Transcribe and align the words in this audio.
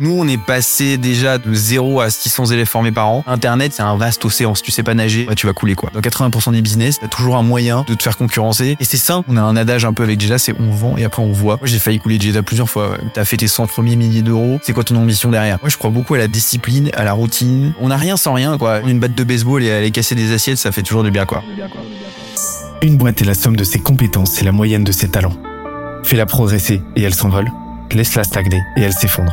Nous, 0.00 0.10
on 0.10 0.26
est 0.26 0.38
passé 0.38 0.98
déjà 0.98 1.38
de 1.38 1.54
0 1.54 2.00
à 2.00 2.10
600 2.10 2.46
élèves 2.46 2.66
formés 2.66 2.90
par 2.90 3.08
an. 3.08 3.22
Internet, 3.28 3.72
c'est 3.72 3.82
un 3.82 3.96
vaste 3.96 4.24
océan. 4.24 4.56
Si 4.56 4.62
tu 4.62 4.72
sais 4.72 4.82
pas 4.82 4.94
nager, 4.94 5.28
tu 5.36 5.46
vas 5.46 5.52
couler 5.52 5.76
quoi. 5.76 5.90
Dans 5.94 6.00
80% 6.00 6.50
des 6.50 6.62
business, 6.62 6.98
t'as 7.00 7.06
toujours 7.06 7.36
un 7.36 7.44
moyen 7.44 7.84
de 7.86 7.94
te 7.94 8.02
faire 8.02 8.16
concurrencer. 8.16 8.76
Et 8.80 8.84
c'est 8.84 8.96
ça. 8.96 9.22
On 9.28 9.36
a 9.36 9.40
un 9.40 9.54
adage 9.54 9.84
un 9.84 9.92
peu 9.92 10.02
avec 10.02 10.20
Jeda, 10.20 10.38
c'est 10.38 10.52
on 10.58 10.72
vend 10.72 10.96
et 10.96 11.04
après 11.04 11.22
on 11.22 11.30
voit. 11.30 11.58
Moi, 11.58 11.66
j'ai 11.66 11.78
failli 11.78 12.00
couler 12.00 12.18
Jeda 12.18 12.42
plusieurs 12.42 12.68
fois. 12.68 12.98
T'as 13.12 13.24
fait 13.24 13.36
tes 13.36 13.46
100 13.46 13.68
premiers 13.68 13.94
milliers 13.94 14.22
d'euros. 14.22 14.58
C'est 14.64 14.72
quoi 14.72 14.82
ton 14.82 14.96
ambition 14.96 15.30
derrière? 15.30 15.58
Moi, 15.62 15.70
je 15.70 15.76
crois 15.76 15.90
beaucoup 15.90 16.14
à 16.14 16.18
la 16.18 16.26
discipline, 16.26 16.90
à 16.94 17.04
la 17.04 17.12
routine. 17.12 17.72
On 17.80 17.88
n'a 17.88 17.96
rien 17.96 18.16
sans 18.16 18.32
rien 18.32 18.58
quoi. 18.58 18.80
Une 18.80 18.98
batte 18.98 19.14
de 19.14 19.22
baseball 19.22 19.62
et 19.62 19.70
aller 19.70 19.92
casser 19.92 20.16
des 20.16 20.32
assiettes, 20.32 20.58
ça 20.58 20.72
fait 20.72 20.82
toujours 20.82 21.04
du 21.04 21.12
bien 21.12 21.24
quoi. 21.24 21.44
Une 22.82 22.96
boîte 22.96 23.22
est 23.22 23.26
la 23.26 23.34
somme 23.34 23.54
de 23.54 23.64
ses 23.64 23.78
compétences 23.78 24.42
et 24.42 24.44
la 24.44 24.52
moyenne 24.52 24.82
de 24.82 24.92
ses 24.92 25.08
talents. 25.08 25.36
Fais-la 26.02 26.26
progresser 26.26 26.82
et 26.96 27.02
elle 27.02 27.14
s'envole. 27.14 27.50
Laisse-la 27.92 28.24
stagner 28.24 28.60
et 28.76 28.82
elle 28.82 28.92
s'effondre. 28.92 29.32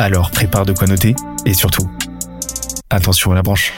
Alors 0.00 0.30
prépare 0.30 0.64
de 0.64 0.72
quoi 0.72 0.86
noter 0.86 1.16
et 1.44 1.54
surtout, 1.54 1.90
attention 2.88 3.32
à 3.32 3.34
la 3.34 3.42
branche. 3.42 3.72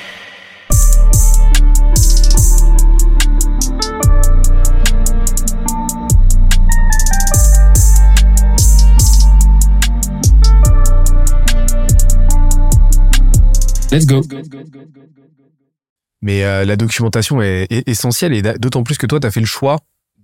Let's 13.90 14.04
go. 14.04 14.20
Mais 16.20 16.44
euh, 16.44 16.66
la 16.66 16.76
documentation 16.76 17.40
est, 17.40 17.66
est 17.70 17.88
essentielle 17.88 18.34
et 18.34 18.42
d'autant 18.58 18.82
plus 18.82 18.98
que 18.98 19.06
toi, 19.06 19.20
tu 19.20 19.26
as 19.26 19.30
fait 19.30 19.40
le 19.40 19.46
choix 19.46 19.78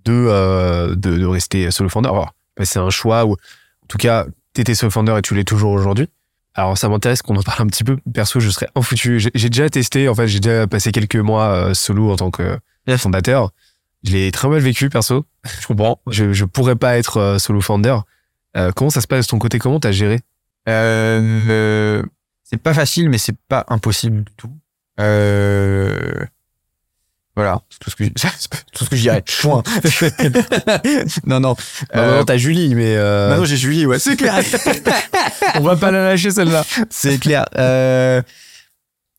de, 0.04 0.12
euh, 0.12 0.94
de, 0.94 1.16
de, 1.16 1.24
rester 1.24 1.70
solo 1.70 1.88
founder. 1.88 2.10
Alors, 2.10 2.34
c'est 2.64 2.80
un 2.80 2.90
choix 2.90 3.24
où, 3.24 3.32
en 3.32 3.86
tout 3.88 3.96
cas, 3.96 4.26
t'étais 4.56 4.74
solo 4.74 4.90
founder 4.90 5.14
et 5.18 5.22
tu 5.22 5.34
l'es 5.34 5.44
toujours 5.44 5.72
aujourd'hui. 5.72 6.08
Alors 6.54 6.76
ça 6.78 6.88
m'intéresse 6.88 7.22
qu'on 7.22 7.36
en 7.36 7.42
parle 7.42 7.62
un 7.62 7.66
petit 7.66 7.84
peu. 7.84 7.98
Perso, 8.12 8.40
je 8.40 8.50
serais 8.50 8.68
infoutu. 8.74 9.20
J'ai 9.20 9.50
déjà 9.50 9.68
testé, 9.68 10.08
en 10.08 10.14
fait, 10.14 10.26
j'ai 10.26 10.40
déjà 10.40 10.66
passé 10.66 10.90
quelques 10.90 11.16
mois 11.16 11.48
euh, 11.48 11.74
solo 11.74 12.10
en 12.10 12.16
tant 12.16 12.30
que 12.30 12.58
fondateur. 12.96 13.50
Je 14.04 14.12
l'ai 14.12 14.30
très 14.30 14.48
mal 14.48 14.60
vécu, 14.60 14.88
perso. 14.88 15.26
Je 15.60 15.66
comprends. 15.66 16.00
Je, 16.08 16.32
je 16.32 16.44
pourrais 16.44 16.76
pas 16.76 16.96
être 16.96 17.18
euh, 17.18 17.38
solo 17.38 17.60
founder. 17.60 17.96
Euh, 18.56 18.72
comment 18.74 18.90
ça 18.90 19.00
se 19.00 19.06
passe 19.06 19.26
de 19.26 19.30
ton 19.30 19.38
côté? 19.38 19.58
Comment 19.58 19.80
t'as 19.80 19.92
géré? 19.92 20.20
Euh, 20.68 22.02
C'est 22.44 22.62
pas 22.62 22.72
facile, 22.74 23.10
mais 23.10 23.18
c'est 23.18 23.36
pas 23.48 23.64
impossible 23.68 24.24
du 24.24 24.32
tout. 24.36 24.52
Euh, 25.00 26.24
voilà, 27.36 27.60
c'est 27.68 27.78
tout 27.78 27.90
ce 27.90 27.96
que 27.96 28.04
tout 28.72 28.84
ce 28.84 28.90
que 28.90 28.96
je 28.96 29.02
dirais. 29.02 29.22
Chouin. 29.26 29.62
non 31.26 31.38
non. 31.38 31.54
Euh, 31.94 32.24
t'as 32.24 32.38
Julie, 32.38 32.74
mais 32.74 32.96
euh... 32.96 33.30
Bah 33.30 33.36
non, 33.36 33.44
j'ai 33.44 33.58
Julie, 33.58 33.84
ouais, 33.84 33.98
c'est 33.98 34.16
clair. 34.16 34.40
On 35.56 35.60
va 35.60 35.76
pas 35.76 35.90
la 35.90 36.02
lâcher 36.02 36.30
celle-là. 36.30 36.64
C'est 36.88 37.18
clair. 37.18 37.44
Euh... 37.56 38.22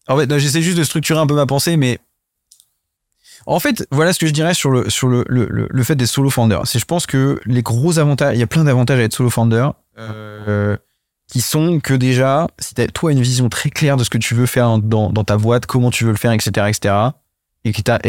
En 0.08 0.18
fait, 0.18 0.38
j'essaie 0.40 0.64
juste 0.64 0.78
de 0.80 0.84
structurer 0.84 1.20
un 1.20 1.28
peu 1.28 1.36
ma 1.36 1.46
pensée, 1.46 1.78
mais 1.78 2.00
en 3.46 3.60
fait, 3.60 3.86
voilà 3.92 4.14
ce 4.14 4.20
que 4.20 4.26
je 4.26 4.34
dirais 4.34 4.56
sur 4.56 4.72
le 4.72 4.90
sur 4.90 5.08
le 5.08 5.24
le, 5.28 5.48
le 5.70 5.84
fait 5.84 5.96
des 5.96 6.08
solo 6.08 6.32
founders. 6.32 6.66
C'est 6.66 6.80
je 6.80 6.86
pense 6.86 7.06
que 7.06 7.40
les 7.46 7.62
gros 7.62 8.00
avantages, 8.00 8.36
il 8.36 8.40
y 8.40 8.44
a 8.44 8.48
plein 8.48 8.64
d'avantages 8.64 9.00
à 9.00 9.04
être 9.04 9.14
solo 9.14 9.30
founder. 9.30 9.70
Euh, 10.00 10.76
qui 11.28 11.42
sont 11.42 11.80
que 11.80 11.94
déjà, 11.94 12.48
si 12.58 12.74
t'as 12.74 12.88
toi 12.88 13.12
une 13.12 13.22
vision 13.22 13.50
très 13.50 13.70
claire 13.70 13.98
de 13.98 14.04
ce 14.04 14.10
que 14.10 14.18
tu 14.18 14.34
veux 14.34 14.46
faire 14.46 14.78
dans, 14.80 15.12
dans 15.12 15.24
ta 15.24 15.38
boîte, 15.38 15.66
comment 15.66 15.92
tu 15.92 16.06
veux 16.06 16.12
le 16.12 16.18
faire, 16.18 16.32
etc., 16.32 16.68
etc., 16.70 16.94
et 17.68 17.74
qui 17.74 17.84
t'a 17.84 18.00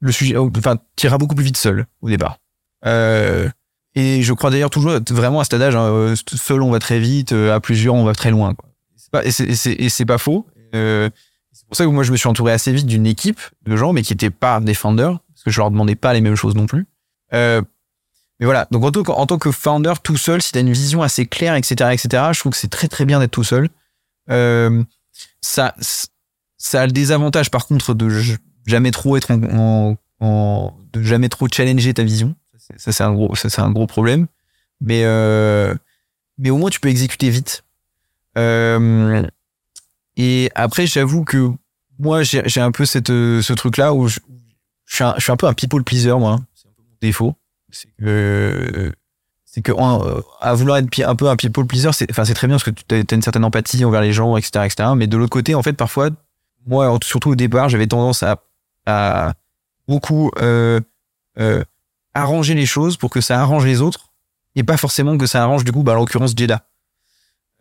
le 0.00 0.12
sujet 0.12 0.36
enfin 0.36 0.78
t'iras 0.96 1.18
beaucoup 1.18 1.34
plus 1.34 1.44
vite 1.44 1.56
seul 1.56 1.86
au 2.00 2.08
départ. 2.08 2.38
Euh, 2.86 3.48
et 3.94 4.22
je 4.22 4.32
crois 4.32 4.50
d'ailleurs 4.50 4.70
toujours 4.70 4.98
vraiment 5.10 5.40
à 5.40 5.44
cet 5.44 5.60
âge 5.60 5.74
hein, 5.74 6.14
seul 6.34 6.62
on 6.62 6.70
va 6.70 6.78
très 6.78 7.00
vite 7.00 7.32
euh, 7.32 7.54
à 7.54 7.60
plusieurs 7.60 7.94
on 7.94 8.04
va 8.04 8.14
très 8.14 8.30
loin 8.30 8.54
quoi. 8.54 8.68
Pas, 9.10 9.24
et 9.24 9.30
c'est 9.30 10.04
pas 10.04 10.18
faux. 10.18 10.46
Euh, 10.74 11.08
c'est 11.50 11.66
pour 11.66 11.76
ça 11.76 11.84
que 11.84 11.88
moi 11.88 12.04
je 12.04 12.12
me 12.12 12.16
suis 12.16 12.28
entouré 12.28 12.52
assez 12.52 12.72
vite 12.72 12.86
d'une 12.86 13.06
équipe 13.06 13.40
de 13.64 13.76
gens 13.76 13.92
mais 13.92 14.02
qui 14.02 14.12
étaient 14.12 14.30
pas 14.30 14.60
des 14.60 14.74
founders 14.74 15.18
parce 15.28 15.44
que 15.44 15.50
je 15.50 15.58
leur 15.58 15.70
demandais 15.70 15.94
pas 15.94 16.12
les 16.12 16.20
mêmes 16.20 16.36
choses 16.36 16.54
non 16.54 16.66
plus. 16.66 16.86
Euh, 17.32 17.62
mais 18.38 18.46
voilà. 18.46 18.68
Donc 18.70 18.84
en 18.84 18.90
que, 18.90 19.10
en 19.10 19.26
tant 19.26 19.38
que 19.38 19.50
founder 19.50 19.94
tout 20.02 20.16
seul 20.16 20.42
si 20.42 20.52
t'as 20.52 20.60
une 20.60 20.72
vision 20.72 21.02
assez 21.02 21.26
claire 21.26 21.54
etc 21.54 21.90
etc 21.92 22.24
je 22.32 22.40
trouve 22.40 22.52
que 22.52 22.58
c'est 22.58 22.68
très 22.68 22.88
très 22.88 23.04
bien 23.04 23.18
d'être 23.18 23.30
tout 23.30 23.44
seul. 23.44 23.68
Euh, 24.30 24.82
ça 25.40 25.74
ça 26.58 26.82
a 26.82 26.86
le 26.86 26.92
désavantage 26.92 27.50
par 27.50 27.66
contre 27.66 27.94
de 27.94 28.08
jamais 28.68 28.90
trop 28.90 29.16
être 29.16 29.30
en, 29.32 29.96
de 30.92 31.02
jamais 31.02 31.28
trop 31.28 31.46
challenger 31.52 31.94
ta 31.94 32.04
vision. 32.04 32.34
Ça 32.76 32.92
c'est 32.92 33.02
un 33.02 33.12
gros, 33.12 33.34
ça 33.34 33.48
c'est 33.48 33.62
un 33.62 33.70
gros 33.70 33.86
problème. 33.86 34.26
Mais 34.80 35.02
euh, 35.04 35.74
mais 36.38 36.50
au 36.50 36.58
moins 36.58 36.70
tu 36.70 36.80
peux 36.80 36.88
exécuter 36.88 37.30
vite. 37.30 37.64
Euh, 38.36 39.22
et 40.16 40.50
après 40.54 40.86
j'avoue 40.86 41.24
que 41.24 41.50
moi 41.98 42.22
j'ai, 42.22 42.60
un 42.60 42.70
peu 42.70 42.84
cette 42.84 43.08
ce 43.08 43.52
truc 43.54 43.76
là 43.76 43.94
où 43.94 44.06
je, 44.06 44.20
je, 44.84 44.94
suis 44.94 45.04
un, 45.04 45.14
je 45.18 45.32
un 45.32 45.36
peu 45.36 45.46
un 45.46 45.54
people 45.54 45.82
pleaser 45.82 46.18
moi. 46.18 46.38
C'est 46.54 46.68
un 46.68 46.72
peu 46.76 46.82
mon 46.82 46.96
défaut. 47.00 47.34
C'est 47.70 47.88
que 47.98 48.92
c'est 49.50 49.62
que 49.62 49.72
à 50.40 50.54
vouloir 50.54 50.76
être 50.76 51.02
un 51.04 51.16
peu 51.16 51.28
un 51.28 51.36
people 51.36 51.66
pleaser, 51.66 51.90
c'est 51.92 52.10
enfin 52.10 52.24
c'est 52.26 52.34
très 52.34 52.46
bien 52.46 52.56
parce 52.56 52.64
que 52.64 52.70
tu 52.70 52.94
as 52.94 53.14
une 53.14 53.22
certaine 53.22 53.44
empathie 53.44 53.82
envers 53.84 54.02
les 54.02 54.12
gens, 54.12 54.36
etc., 54.36 54.66
etc. 54.66 54.90
Mais 54.94 55.06
de 55.06 55.16
l'autre 55.16 55.30
côté, 55.30 55.54
en 55.54 55.62
fait, 55.62 55.72
parfois, 55.72 56.10
moi, 56.66 56.98
surtout 57.02 57.30
au 57.30 57.34
départ, 57.34 57.70
j'avais 57.70 57.86
tendance 57.86 58.22
à 58.22 58.42
beaucoup 59.88 60.30
euh, 60.40 60.80
euh, 61.38 61.64
arranger 62.14 62.54
les 62.54 62.66
choses 62.66 62.96
pour 62.96 63.10
que 63.10 63.20
ça 63.20 63.40
arrange 63.40 63.64
les 63.64 63.80
autres 63.80 64.12
et 64.54 64.62
pas 64.62 64.76
forcément 64.76 65.16
que 65.16 65.26
ça 65.26 65.42
arrange 65.42 65.64
du 65.64 65.72
coup, 65.72 65.82
bah, 65.82 65.92
en 65.92 66.00
l'occurrence, 66.00 66.34
Jeda. 66.36 66.66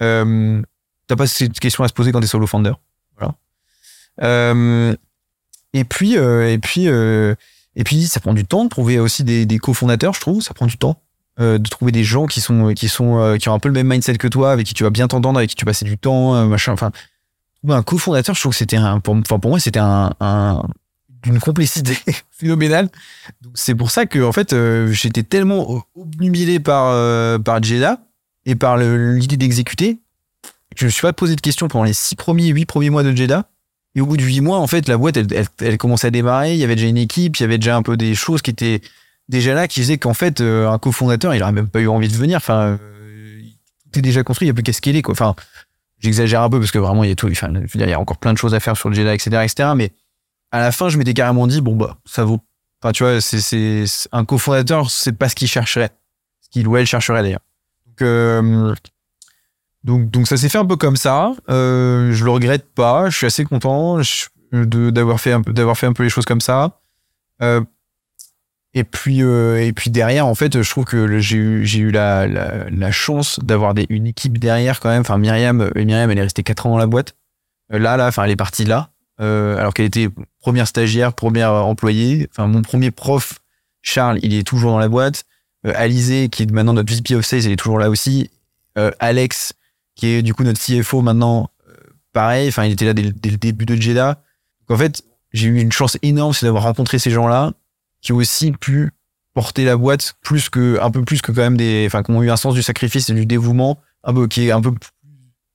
Euh, 0.01 0.61
T'as 1.07 1.15
pas 1.15 1.25
cette 1.25 1.57
question 1.59 1.85
à 1.85 1.87
se 1.87 1.93
poser 1.93 2.11
quand 2.11 2.19
t'es 2.19 2.27
solo 2.27 2.47
founder. 2.47 2.73
Voilà. 3.17 3.33
Et 5.73 5.83
puis, 5.85 6.15
et 6.15 6.57
puis, 6.57 6.85
et 6.87 7.83
puis, 7.85 8.07
ça 8.07 8.19
prend 8.19 8.33
du 8.33 8.43
temps 8.43 8.65
de 8.65 8.69
trouver 8.69 8.99
aussi 8.99 9.23
des, 9.23 9.45
des 9.45 9.57
cofondateurs, 9.57 10.13
je 10.13 10.19
trouve. 10.19 10.41
Ça 10.41 10.53
prend 10.53 10.65
du 10.65 10.77
temps 10.77 11.01
de 11.37 11.69
trouver 11.69 11.93
des 11.93 12.03
gens 12.03 12.25
qui 12.25 12.41
sont, 12.41 12.73
qui 12.73 12.89
sont, 12.89 13.37
qui 13.39 13.47
ont 13.47 13.53
un 13.53 13.59
peu 13.59 13.69
le 13.69 13.73
même 13.73 13.87
mindset 13.87 14.17
que 14.17 14.27
toi, 14.27 14.51
avec 14.51 14.67
qui 14.67 14.73
tu 14.73 14.83
vas 14.83 14.89
bien 14.89 15.07
t'entendre, 15.07 15.37
avec 15.37 15.51
qui 15.51 15.55
tu 15.55 15.63
passes 15.63 15.83
du 15.83 15.97
temps, 15.97 16.45
machin. 16.45 16.73
Enfin, 16.73 16.91
un 17.69 17.83
cofondateur, 17.83 18.35
je 18.35 18.41
trouve 18.41 18.51
que 18.51 18.57
c'était 18.57 18.75
un, 18.75 18.99
pour, 18.99 19.15
pour 19.23 19.49
moi, 19.49 19.61
c'était 19.61 19.79
un, 19.79 20.11
d'une 21.23 21.39
complicité 21.39 21.97
phénoménale. 22.31 22.89
C'est 23.53 23.75
pour 23.75 23.91
ça 23.91 24.05
que 24.05 24.19
en 24.19 24.31
fait 24.31 24.53
euh, 24.53 24.91
j'étais 24.91 25.23
tellement 25.23 25.83
obnubilé 25.95 26.59
par 26.59 26.87
euh, 26.87 27.39
par 27.39 27.61
Jeddah 27.61 27.99
et 28.45 28.55
par 28.55 28.77
l'idée 28.77 29.37
d'exécuter 29.37 29.99
je 30.77 30.85
me 30.85 30.89
suis 30.89 31.01
pas 31.01 31.13
posé 31.13 31.35
de 31.35 31.41
questions 31.41 31.67
pendant 31.67 31.83
les 31.83 31.93
six 31.93 32.15
premiers, 32.15 32.47
huit 32.47 32.65
premiers 32.65 32.89
mois 32.89 33.03
de 33.03 33.15
Jeddah. 33.15 33.45
Et 33.95 34.01
au 34.01 34.05
bout 34.05 34.17
de 34.17 34.21
huit 34.21 34.41
mois, 34.41 34.59
en 34.59 34.67
fait, 34.67 34.87
la 34.87 34.97
boîte, 34.97 35.17
elle, 35.17 35.27
elle, 35.59 35.77
commençait 35.77 36.07
à 36.07 36.11
démarrer. 36.11 36.53
Il 36.53 36.59
y 36.59 36.63
avait 36.63 36.75
déjà 36.75 36.87
une 36.87 36.97
équipe, 36.97 37.37
il 37.37 37.41
y 37.41 37.43
avait 37.43 37.57
déjà 37.57 37.75
un 37.75 37.81
peu 37.81 37.97
des 37.97 38.13
choses 38.13 38.43
qui 38.43 38.51
étaient 38.51 38.81
déjà 39.27 39.55
là, 39.55 39.67
qui 39.67 39.79
faisaient 39.79 39.97
qu'en 39.97 40.13
fait, 40.13 40.39
euh, 40.39 40.69
un 40.69 40.77
cofondateur, 40.77 41.33
il 41.33 41.41
aurait 41.41 41.51
même 41.51 41.67
pas 41.67 41.79
eu 41.79 41.87
envie 41.87 42.07
de 42.07 42.13
venir. 42.13 42.37
Enfin, 42.37 42.59
euh, 42.61 42.77
tout 43.91 43.99
est 43.99 44.03
déjà 44.03 44.23
construit, 44.23 44.45
il 44.45 44.49
n'y 44.49 44.51
a 44.51 44.53
plus 44.53 44.63
qu'à 44.63 44.73
scaler, 44.73 45.01
quoi. 45.01 45.13
Enfin, 45.13 45.35
j'exagère 45.99 46.43
un 46.43 46.49
peu 46.49 46.59
parce 46.59 46.69
que 46.69 46.77
vraiment, 46.77 47.03
il 47.03 47.09
y 47.09 47.11
a 47.11 47.15
tout, 47.15 47.27
enfin, 47.31 47.51
il 47.73 47.81
y 47.81 47.93
a 47.93 47.99
encore 47.99 48.17
plein 48.17 48.33
de 48.33 48.37
choses 48.37 48.53
à 48.53 48.59
faire 48.59 48.77
sur 48.77 48.89
le 48.89 48.95
Jeddah, 48.95 49.15
etc., 49.15 49.41
etc. 49.43 49.69
Mais 49.75 49.91
à 50.51 50.59
la 50.59 50.71
fin, 50.71 50.89
je 50.89 50.97
m'étais 50.97 51.13
carrément 51.13 51.47
dit, 51.47 51.61
bon, 51.61 51.75
bah, 51.75 51.97
ça 52.05 52.23
vaut. 52.23 52.39
Enfin, 52.81 52.91
tu 52.91 53.03
vois, 53.03 53.19
c'est, 53.21 53.85
un 54.11 54.25
cofondateur, 54.25 54.91
c'est 54.91 55.13
pas 55.13 55.29
ce 55.29 55.35
qu'il 55.35 55.47
chercherait. 55.47 55.91
Ce 56.41 56.49
qu'il 56.49 56.67
ou 56.67 56.77
elle 56.77 56.85
chercherait 56.85 57.23
d'ailleurs. 57.23 57.41
Donc, 57.87 58.01
euh, 58.01 58.75
donc, 59.83 60.09
donc, 60.09 60.27
ça 60.27 60.37
s'est 60.37 60.49
fait 60.49 60.57
un 60.57 60.65
peu 60.65 60.75
comme 60.75 60.97
ça. 60.97 61.31
Euh, 61.49 62.11
je 62.13 62.23
le 62.23 62.31
regrette 62.31 62.65
pas. 62.73 63.09
Je 63.09 63.17
suis 63.17 63.25
assez 63.25 63.45
content 63.45 63.99
d'avoir 64.51 65.19
fait 65.19 65.31
un 65.31 65.41
peu, 65.41 65.73
fait 65.73 65.87
un 65.87 65.93
peu 65.93 66.03
les 66.03 66.09
choses 66.09 66.25
comme 66.25 66.41
ça. 66.41 66.79
Euh, 67.41 67.61
et 68.73 68.83
puis, 68.83 69.23
euh, 69.23 69.65
et 69.65 69.73
puis 69.73 69.89
derrière, 69.89 70.27
en 70.27 70.35
fait, 70.35 70.61
je 70.61 70.69
trouve 70.69 70.85
que 70.85 71.19
j'ai 71.19 71.37
eu, 71.37 71.65
j'ai 71.65 71.79
eu 71.79 71.91
la, 71.91 72.27
la, 72.27 72.91
chance 72.91 73.39
d'avoir 73.39 73.73
une 73.89 74.05
équipe 74.05 74.37
derrière 74.37 74.79
quand 74.79 74.89
même. 74.89 75.01
Enfin, 75.01 75.17
Myriam, 75.17 75.71
Myriam, 75.75 76.11
elle 76.11 76.17
est 76.17 76.21
restée 76.21 76.43
quatre 76.43 76.67
ans 76.67 76.71
dans 76.71 76.77
la 76.77 76.85
boîte. 76.85 77.15
Là, 77.69 77.97
là, 77.97 78.07
enfin, 78.07 78.23
elle 78.23 78.31
est 78.31 78.35
partie 78.35 78.65
là 78.65 78.91
euh, 79.19 79.57
alors 79.57 79.73
qu'elle 79.73 79.85
était 79.85 80.09
première 80.39 80.67
stagiaire, 80.67 81.13
première 81.13 81.51
employée. 81.53 82.27
Enfin, 82.31 82.47
mon 82.47 82.61
premier 82.61 82.91
prof, 82.91 83.39
Charles, 83.81 84.19
il 84.21 84.33
est 84.33 84.43
toujours 84.43 84.71
dans 84.71 84.79
la 84.79 84.89
boîte. 84.89 85.25
Euh, 85.65 85.73
Alizé, 85.75 86.29
qui 86.29 86.43
est 86.43 86.51
maintenant 86.51 86.73
notre 86.73 86.93
VP 86.93 87.15
of 87.15 87.25
Sales, 87.25 87.45
elle 87.45 87.51
est 87.51 87.55
toujours 87.57 87.79
là 87.79 87.89
aussi. 87.89 88.29
Euh, 88.77 88.91
Alex, 88.99 89.53
qui 89.95 90.07
est 90.07 90.21
du 90.21 90.33
coup 90.33 90.43
notre 90.43 90.59
CFO 90.61 91.01
maintenant, 91.01 91.49
euh, 91.67 91.73
pareil, 92.13 92.47
enfin, 92.49 92.65
il 92.65 92.73
était 92.73 92.85
là 92.85 92.93
dès, 92.93 93.01
le- 93.01 93.11
début 93.37 93.65
de 93.65 93.75
Jeddah. 93.75 94.21
Donc, 94.67 94.75
en 94.75 94.77
fait, 94.77 95.03
j'ai 95.33 95.47
eu 95.47 95.59
une 95.59 95.71
chance 95.71 95.97
énorme, 96.03 96.33
c'est 96.33 96.45
d'avoir 96.45 96.63
rencontré 96.63 96.99
ces 96.99 97.09
gens-là 97.09 97.53
qui 98.01 98.13
ont 98.13 98.17
aussi 98.17 98.51
pu 98.51 98.91
porter 99.33 99.65
la 99.65 99.77
boîte 99.77 100.15
plus 100.21 100.49
que, 100.49 100.79
un 100.81 100.91
peu 100.91 101.03
plus 101.03 101.21
que 101.21 101.31
quand 101.31 101.41
même 101.41 101.57
des, 101.57 101.85
enfin, 101.87 102.03
qui 102.03 102.11
ont 102.11 102.21
eu 102.21 102.29
un 102.29 102.37
sens 102.37 102.53
du 102.53 102.61
sacrifice 102.61 103.09
et 103.09 103.13
du 103.13 103.25
dévouement, 103.25 103.79
un 104.03 104.13
peu, 104.13 104.27
qui 104.27 104.47
est 104.47 104.51
un 104.51 104.61
peu 104.61 104.71
plus 104.71 104.89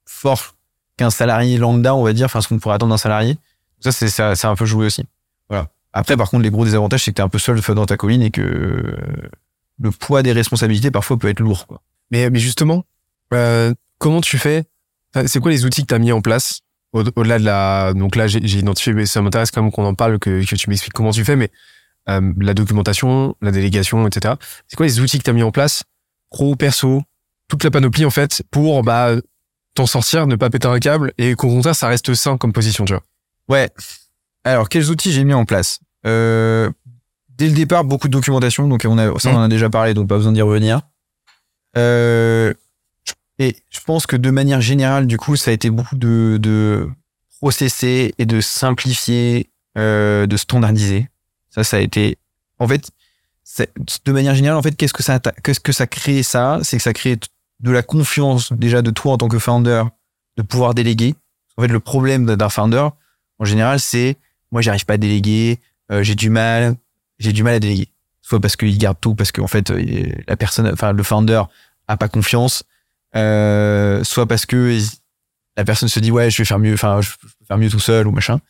fort 0.06 0.55
qu'un 0.97 1.11
salarié 1.11 1.58
lambda, 1.58 1.94
on 1.94 2.03
va 2.03 2.12
dire, 2.12 2.26
enfin, 2.26 2.41
ce 2.41 2.49
qu'on 2.49 2.58
pourrait 2.58 2.75
attendre 2.75 2.93
d'un 2.93 2.99
salarié. 2.99 3.38
Ça, 3.82 3.93
c'est, 3.93 4.46
un 4.46 4.56
peu 4.56 4.64
joué 4.64 4.87
aussi. 4.87 5.05
Voilà. 5.49 5.69
Après, 5.93 6.17
par 6.17 6.31
contre, 6.31 6.43
les 6.43 6.50
gros 6.50 6.64
désavantages, 6.64 7.05
c'est 7.05 7.11
que 7.11 7.17
t'es 7.17 7.23
un 7.23 7.29
peu 7.29 7.38
seul 7.38 7.61
dans 7.61 7.87
ta 7.87 7.96
colline 7.96 8.23
et 8.23 8.31
que 8.31 8.96
le 9.81 9.90
poids 9.90 10.23
des 10.23 10.32
responsabilités 10.32 10.90
parfois 10.90 11.19
peut 11.19 11.29
être 11.29 11.40
lourd, 11.40 11.67
quoi. 11.67 11.82
Mais, 12.11 12.31
mais 12.31 12.38
justement, 12.38 12.84
euh, 13.34 13.75
comment 13.99 14.20
tu 14.20 14.38
fais? 14.38 14.64
C'est 15.26 15.40
quoi 15.40 15.50
les 15.50 15.64
outils 15.64 15.82
que 15.82 15.88
tu 15.88 15.94
as 15.94 15.99
mis 15.99 16.12
en 16.12 16.20
place? 16.20 16.61
Au- 16.93 17.05
au-delà 17.17 17.38
de 17.38 17.44
la 17.44 17.94
donc 17.94 18.17
là 18.17 18.26
j'ai 18.26 18.46
j'ai 18.46 18.58
identifié 18.58 18.93
mais 18.93 19.06
ça 19.06 19.23
m'intéresse 19.23 19.50
quand 19.50 19.62
même 19.62 19.73
qu'on 19.73 19.87
en 19.87 19.94
parle 19.94 20.19
que, 20.19 20.44
que 20.44 20.55
tu 20.56 20.69
m'expliques 20.69 20.93
comment 20.93 21.11
tu 21.11 21.25
fais 21.25 21.37
mais 21.37 21.50
euh, 22.11 22.34
la 22.38 22.52
documentation 22.52 23.34
la 23.40 23.50
délégation 23.50 24.06
etc 24.06 24.34
c'est 24.69 24.76
quoi 24.76 24.84
les 24.84 25.00
outils 25.00 25.17
que 25.17 25.23
tu 25.25 25.31
as 25.31 25.32
mis 25.32 25.43
en 25.43 25.50
place 25.50 25.84
pro 26.29 26.55
perso 26.55 27.02
toute 27.49 27.64
la 27.64 27.70
panoplie 27.70 28.05
en 28.05 28.11
fait 28.11 28.43
pour 28.50 28.82
bah 28.82 29.14
t'en 29.73 29.87
sortir 29.87 30.26
ne 30.26 30.37
pas 30.37 30.50
péter 30.50 30.69
un 30.69 30.79
câble 30.81 31.14
et 31.17 31.34
qu'au 31.34 31.49
contraire 31.49 31.75
ça 31.75 31.88
reste 31.88 32.12
sain 32.12 32.37
comme 32.37 32.52
position 32.52 32.84
tu 32.84 32.93
vois? 32.93 33.02
Ouais. 33.49 33.71
Alors, 34.44 34.69
quels 34.69 34.91
outils 34.91 35.12
j'ai 35.12 35.25
mis 35.25 35.35
en 35.35 35.44
place? 35.44 35.81
Euh, 36.06 36.71
Dès 37.29 37.49
le 37.49 37.55
départ, 37.55 37.85
beaucoup 37.85 38.09
de 38.09 38.12
documentation. 38.12 38.69
Donc, 38.69 38.85
on 38.87 38.99
a, 38.99 39.19
ça, 39.19 39.31
on 39.31 39.37
en 39.37 39.43
a 39.43 39.49
déjà 39.49 39.71
parlé, 39.71 39.94
donc 39.94 40.09
pas 40.09 40.17
besoin 40.17 40.33
d'y 40.33 40.43
revenir. 40.43 40.83
Euh, 41.77 42.53
et 43.39 43.56
je 43.71 43.81
pense 43.81 44.06
que 44.06 44.17
de 44.17 44.31
manière 44.31 44.61
générale, 44.61 45.06
du 45.06 45.17
coup, 45.17 45.37
ça 45.37 45.50
a 45.50 45.55
été 45.55 45.71
beaucoup 45.71 45.97
de, 45.97 46.39
de 46.41 46.89
processer 47.41 48.15
et 48.19 48.27
de 48.27 48.41
simplifier, 48.41 49.50
euh, 49.79 50.27
de 50.27 50.37
standardiser. 50.37 51.09
Ça, 51.50 51.65
ça 51.65 51.79
a 51.79 51.81
été. 51.81 52.19
En 52.59 52.69
fait, 52.69 52.91
de 54.05 54.12
manière 54.12 54.35
générale, 54.35 54.59
en 54.59 54.62
fait, 54.62 54.77
qu'est-ce 54.77 54.93
que 54.93 55.03
ça, 55.03 55.19
qu'est-ce 55.43 55.61
que 55.61 55.73
ça 55.73 55.87
crée 55.87 56.23
ça? 56.23 56.61
C'est 56.62 56.77
que 56.77 56.83
ça 56.83 56.93
crée 56.93 57.19
de 57.61 57.71
la 57.71 57.83
confiance 57.83 58.53
déjà 58.53 58.83
de 58.83 58.91
toi 58.91 59.12
en 59.15 59.19
tant 59.19 59.29
que 59.29 59.39
founder 59.39 59.85
de 60.37 60.43
pouvoir 60.43 60.75
déléguer. 60.75 61.15
En 61.56 61.62
fait, 61.62 61.69
le 61.69 61.81
problème 61.81 62.37
d'un 62.37 62.49
founder, 62.49 62.89
en 63.43 63.44
général, 63.44 63.81
c'est 63.81 64.17
moi, 64.53 64.61
j'arrive 64.61 64.85
pas 64.85 64.94
à 64.94 64.99
déléguer, 64.99 65.59
euh, 65.91 66.05
j'ai 66.05 66.15
du 66.15 66.31
mal, 66.31 66.77
j'ai 67.19 67.33
du 67.33 67.43
mal 67.43 67.55
à 67.55 67.59
déléguer. 67.59 67.89
Soit 68.21 68.39
parce 68.39 68.55
qu'il 68.55 68.79
garde 68.79 68.99
tout, 69.00 69.17
parce 69.17 69.33
qu'en 69.33 69.49
fait, 69.49 69.71
euh, 69.71 70.12
la 70.29 70.37
personne, 70.37 70.71
enfin, 70.73 70.93
le 70.93 71.03
founder 71.03 71.43
a 71.89 71.97
pas 71.97 72.09
confiance, 72.09 72.62
euh, 73.17 74.05
soit 74.05 74.27
parce 74.27 74.47
que 74.47 74.79
la 75.56 75.65
personne 75.65 75.89
se 75.89 75.99
dit 75.99 76.12
ouais, 76.12 76.31
je 76.31 76.39
vais 76.39 76.44
faire 76.44 76.61
mieux, 76.61 76.75
enfin, 76.75 77.00
je 77.00 77.11
vais 77.11 77.47
faire 77.49 77.59
mieux 77.59 77.69
tout 77.69 77.81
seul 77.81 78.06
ou 78.06 78.12
machin. 78.12 78.41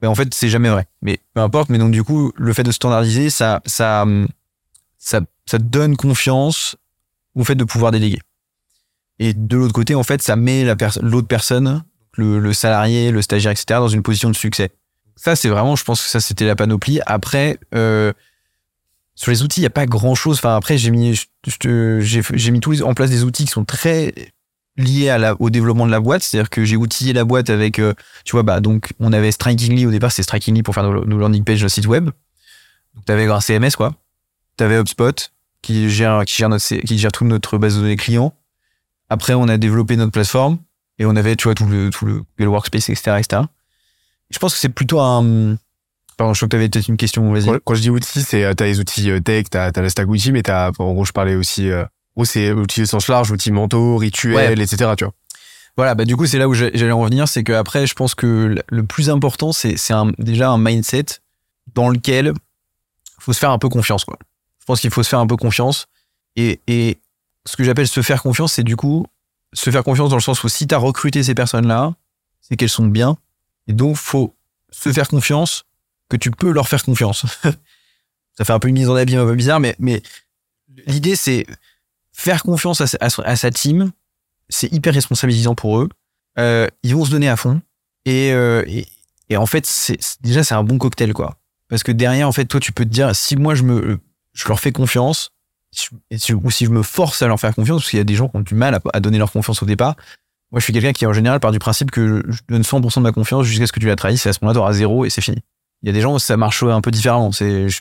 Mais 0.00 0.08
en 0.08 0.14
fait, 0.14 0.32
c'est 0.32 0.48
jamais 0.48 0.70
vrai. 0.70 0.86
Mais 1.02 1.20
peu 1.34 1.40
importe. 1.40 1.68
Mais 1.68 1.78
donc, 1.78 1.90
du 1.90 2.02
coup, 2.02 2.32
le 2.36 2.52
fait 2.54 2.62
de 2.62 2.72
standardiser, 2.72 3.28
ça, 3.28 3.60
ça, 3.66 4.06
ça, 4.96 5.20
ça 5.44 5.58
donne 5.58 5.96
confiance 5.96 6.76
au 7.34 7.44
fait 7.44 7.56
de 7.56 7.64
pouvoir 7.64 7.90
déléguer. 7.90 8.20
Et 9.18 9.34
de 9.34 9.56
l'autre 9.56 9.74
côté, 9.74 9.96
en 9.96 10.04
fait, 10.04 10.22
ça 10.22 10.36
met 10.36 10.64
la 10.64 10.76
l'autre 11.02 11.26
personne, 11.26 11.82
le, 12.18 12.52
salarié, 12.52 13.10
le 13.10 13.22
stagiaire, 13.22 13.52
etc., 13.52 13.64
dans 13.80 13.88
une 13.88 14.02
position 14.02 14.30
de 14.30 14.36
succès. 14.36 14.70
Ça, 15.16 15.36
c'est 15.36 15.48
vraiment, 15.48 15.76
je 15.76 15.84
pense 15.84 16.02
que 16.02 16.08
ça, 16.08 16.20
c'était 16.20 16.46
la 16.46 16.56
panoplie. 16.56 17.00
Après, 17.06 17.58
euh, 17.74 18.12
sur 19.14 19.30
les 19.30 19.42
outils, 19.42 19.60
il 19.60 19.62
n'y 19.62 19.68
a 19.68 19.70
pas 19.70 19.86
grand 19.86 20.14
chose. 20.14 20.38
Enfin, 20.38 20.56
après, 20.56 20.78
j'ai 20.78 20.90
mis, 20.90 21.20
j'ai 21.62 22.50
mis 22.50 22.60
en 22.82 22.94
place 22.94 23.10
des 23.10 23.24
outils 23.24 23.44
qui 23.44 23.50
sont 23.50 23.64
très 23.64 24.14
liés 24.76 25.16
au 25.40 25.50
développement 25.50 25.86
de 25.86 25.90
la 25.90 26.00
boîte. 26.00 26.22
C'est-à-dire 26.22 26.50
que 26.50 26.64
j'ai 26.64 26.76
outillé 26.76 27.12
la 27.12 27.24
boîte 27.24 27.50
avec, 27.50 27.78
euh, 27.78 27.94
tu 28.24 28.32
vois, 28.32 28.42
bah, 28.42 28.60
donc, 28.60 28.92
on 29.00 29.12
avait 29.12 29.32
Strikingly 29.32 29.86
au 29.86 29.90
départ, 29.90 30.12
c'est 30.12 30.22
Strikingly 30.22 30.62
pour 30.62 30.74
faire 30.74 30.84
nos, 30.84 31.18
landing 31.18 31.44
pages, 31.44 31.62
nos 31.62 31.68
sites 31.68 31.86
web. 31.86 32.06
Donc, 32.94 33.04
t'avais 33.04 33.26
un 33.26 33.40
CMS, 33.40 33.76
quoi. 33.76 33.94
T'avais 34.56 34.78
HubSpot, 34.78 35.32
qui 35.62 35.90
gère, 35.90 36.24
qui 36.24 36.34
gère 36.34 36.48
notre, 36.48 36.76
qui 36.76 36.98
gère 36.98 37.12
toute 37.12 37.26
notre 37.26 37.58
base 37.58 37.76
de 37.76 37.80
données 37.80 37.96
clients. 37.96 38.34
Après, 39.08 39.34
on 39.34 39.48
a 39.48 39.56
développé 39.56 39.96
notre 39.96 40.12
plateforme 40.12 40.58
et 40.98 41.06
on 41.06 41.14
avait, 41.16 41.36
tu 41.36 41.44
vois, 41.44 41.54
tout 41.54 41.66
le, 41.66 41.90
tout 41.90 42.04
le 42.06 42.22
Google 42.38 42.48
Workspace, 42.50 42.88
etc., 42.88 43.16
etc. 43.18 43.42
Je 44.30 44.38
pense 44.38 44.54
que 44.54 44.60
c'est 44.60 44.68
plutôt 44.68 45.00
un, 45.00 45.56
pardon, 46.16 46.34
je 46.34 46.38
crois 46.40 46.48
que 46.48 46.50
t'avais 46.50 46.68
peut-être 46.68 46.88
une 46.88 46.96
question, 46.96 47.32
vas-y. 47.32 47.48
quand, 47.64 47.74
je 47.74 47.80
dis 47.80 47.90
outils 47.90 48.22
c'est 48.22 48.44
euh, 48.44 48.52
t'as 48.54 48.66
les 48.66 48.78
outils 48.80 49.10
euh, 49.10 49.20
tech 49.20 49.46
t'as 49.50 49.70
as 49.74 49.80
le 49.80 49.88
stack 49.88 50.08
outils 50.08 50.32
mais 50.32 50.42
t'as 50.42 50.70
en 50.78 50.92
gros 50.92 51.04
je 51.04 51.12
parlais 51.12 51.34
aussi 51.36 51.70
euh, 51.70 51.84
gros 52.14 52.24
c'est 52.26 52.52
outils 52.52 52.82
au 52.82 52.86
sens 52.86 53.08
large 53.08 53.30
outils 53.30 53.52
mentaux 53.52 53.96
rituels 53.96 54.60
etc 54.60 54.92
tu 54.98 55.04
vois 55.04 55.14
Voilà, 55.76 55.94
bah 55.94 56.04
du 56.04 56.16
coup, 56.16 56.26
c'est 56.26 56.38
là 56.38 56.48
où 56.48 56.54
j'allais 56.54 56.90
en 56.90 57.00
revenir, 57.00 57.28
c'est 57.28 57.44
que 57.44 57.52
après, 57.52 57.86
je 57.86 57.94
pense 57.94 58.14
que 58.16 58.56
le- 58.68 58.82
plus 58.86 59.08
important, 59.10 59.52
c'est 59.52 59.76
c'est 59.76 59.94
déjà 60.18 60.50
un 60.50 60.58
mindset 60.58 61.06
dans 61.74 61.88
lequel 61.88 62.32
faut 63.20 63.32
se 63.32 63.38
faire 63.38 63.50
un 63.52 63.58
peu 63.58 63.68
confiance, 63.68 64.04
quoi. 64.04 64.18
Je 64.60 64.64
pense 64.66 64.80
qu'il 64.80 64.90
faut 64.90 65.02
se 65.04 65.08
faire 65.08 65.20
un 65.20 65.26
peu 65.26 65.36
confiance. 65.36 65.86
Et, 66.36 66.60
et 66.66 66.98
ce 67.46 67.56
que 67.56 67.64
j'appelle 67.64 67.86
se 67.88 68.02
faire 68.02 68.22
confiance, 68.22 68.52
c'est 68.54 68.64
du 68.64 68.76
coup 68.76 69.06
se 69.52 69.70
faire 69.70 69.84
confiance 69.84 70.10
dans 70.10 70.16
le 70.16 70.22
sens 70.22 70.42
où 70.44 70.48
si 70.48 70.66
tu 70.66 70.74
as 70.74 70.78
recruté 70.78 71.22
ces 71.22 71.34
personnes-là, 71.34 71.94
c'est 72.40 72.56
qu'elles 72.56 72.68
sont 72.68 72.86
bien. 72.86 73.16
Et 73.66 73.72
donc, 73.72 73.96
faut 73.96 74.34
se 74.70 74.92
faire 74.92 75.08
confiance 75.08 75.64
que 76.08 76.16
tu 76.16 76.30
peux 76.30 76.50
leur 76.50 76.68
faire 76.68 76.82
confiance. 76.84 77.26
Ça 78.36 78.44
fait 78.44 78.52
un 78.52 78.58
peu 78.58 78.68
une 78.68 78.74
mise 78.78 78.88
en 78.88 78.94
abîme 78.94 79.18
un 79.18 79.24
peu 79.24 79.34
bizarre, 79.34 79.58
mais, 79.58 79.74
mais 79.80 80.00
l'idée, 80.86 81.16
c'est 81.16 81.44
faire 82.12 82.42
confiance 82.44 82.80
à, 82.80 82.86
sa- 83.36 83.50
team. 83.50 83.90
C'est 84.48 84.72
hyper 84.72 84.94
responsabilisant 84.94 85.56
pour 85.56 85.80
eux. 85.80 85.88
Euh, 86.38 86.68
ils 86.84 86.94
vont 86.94 87.04
se 87.04 87.10
donner 87.10 87.28
à 87.28 87.36
fond. 87.36 87.60
Et, 88.04 88.30
euh, 88.32 88.64
en 89.34 89.46
fait, 89.46 89.66
c'est 89.66 89.98
déjà, 90.20 90.44
c'est 90.44 90.54
un 90.54 90.62
bon 90.62 90.78
cocktail, 90.78 91.12
quoi. 91.12 91.36
Parce 91.68 91.82
que 91.82 91.90
derrière, 91.92 92.28
en 92.28 92.32
fait, 92.32 92.44
toi, 92.46 92.60
tu 92.60 92.72
peux 92.72 92.84
te 92.84 92.90
dire, 92.90 93.14
si 93.14 93.36
moi, 93.36 93.54
je 93.56 93.64
leur 94.46 94.60
fais 94.60 94.72
confiance, 94.72 95.32
ou 96.34 96.50
si 96.50 96.64
je 96.64 96.70
me 96.70 96.82
force 96.82 97.22
à 97.22 97.26
leur 97.26 97.38
faire 97.38 97.54
confiance, 97.54 97.82
parce 97.82 97.90
qu'il 97.90 97.98
y 97.98 98.00
a 98.00 98.04
des 98.04 98.14
gens 98.14 98.28
qui 98.28 98.36
ont 98.36 98.40
du 98.40 98.54
mal 98.54 98.80
à, 98.92 99.00
donner 99.00 99.18
leur 99.18 99.30
confiance 99.30 99.62
au 99.62 99.66
départ. 99.66 99.96
Moi, 100.50 100.60
je 100.60 100.64
suis 100.64 100.72
quelqu'un 100.72 100.92
qui, 100.92 101.04
en 101.06 101.12
général, 101.12 101.40
part 101.40 101.52
du 101.52 101.58
principe 101.58 101.90
que 101.90 102.24
je 102.28 102.40
donne 102.48 102.62
100% 102.62 102.96
de 102.96 103.00
ma 103.00 103.12
confiance 103.12 103.44
jusqu'à 103.44 103.66
ce 103.66 103.72
que 103.72 103.80
tu 103.80 103.86
la 103.86 103.96
trahisses, 103.96 104.24
et 104.26 104.30
à 104.30 104.32
ce 104.32 104.38
moment-là, 104.42 104.54
t'auras 104.54 104.72
zéro 104.72 105.04
et 105.04 105.10
c'est 105.10 105.20
fini. 105.20 105.38
Il 105.82 105.86
y 105.86 105.90
a 105.90 105.92
des 105.92 106.00
gens 106.00 106.14
où 106.14 106.18
ça 106.18 106.36
marche 106.36 106.62
un 106.62 106.80
peu 106.80 106.90
différemment. 106.90 107.32
C'est, 107.32 107.68
je 107.68 107.80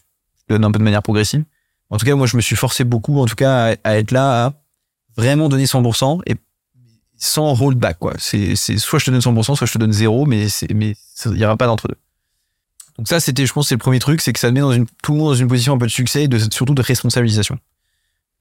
donne 0.50 0.66
un 0.66 0.72
peu 0.72 0.80
de 0.80 0.84
manière 0.84 1.02
progressive. 1.02 1.44
En 1.90 1.98
tout 1.98 2.06
cas, 2.06 2.16
moi, 2.16 2.28
je 2.28 2.36
me 2.36 2.42
suis 2.42 2.56
forcé 2.56 2.84
beaucoup, 2.84 3.20
en 3.20 3.26
tout 3.26 3.36
cas, 3.36 3.76
à, 3.84 3.98
être 3.98 4.12
là, 4.12 4.48
à 4.48 4.54
vraiment 5.16 5.50
donner 5.50 5.66
100% 5.66 6.22
et 6.26 6.36
sans 7.16 7.54
rollback, 7.54 7.98
quoi. 7.98 8.14
C'est, 8.20 8.56
c'est 8.56 8.78
soit 8.78 9.00
je 9.00 9.06
te 9.06 9.12
donne 9.12 9.22
100%, 9.22 9.56
soit 9.56 9.66
je 9.66 9.74
te 9.74 9.78
donne 9.78 9.94
zéro, 9.94 10.26
mais 10.26 10.50
c'est, 10.50 10.72
mais 10.74 10.96
il 11.26 11.38
y 11.38 11.46
aura 11.46 11.58
pas 11.58 11.66
d'entre 11.66 11.88
deux. 11.88 11.98
Donc 12.98 13.08
ça, 13.08 13.20
c'était, 13.20 13.46
je 13.46 13.54
pense, 13.54 13.68
c'est 13.68 13.76
le 13.76 13.80
premier 13.80 14.00
truc, 14.00 14.22
c'est 14.22 14.34
que 14.34 14.40
ça 14.40 14.52
met 14.52 14.60
dans 14.60 14.72
une, 14.72 14.86
tout 15.04 15.14
le 15.14 15.20
monde 15.20 15.30
dans 15.30 15.36
une 15.36 15.48
position 15.48 15.74
un 15.74 15.78
peu 15.78 15.86
de 15.86 15.92
succès 15.92 16.24
et 16.24 16.28
de, 16.28 16.40
surtout 16.52 16.74
de 16.74 16.82
responsabilisation. 16.82 17.58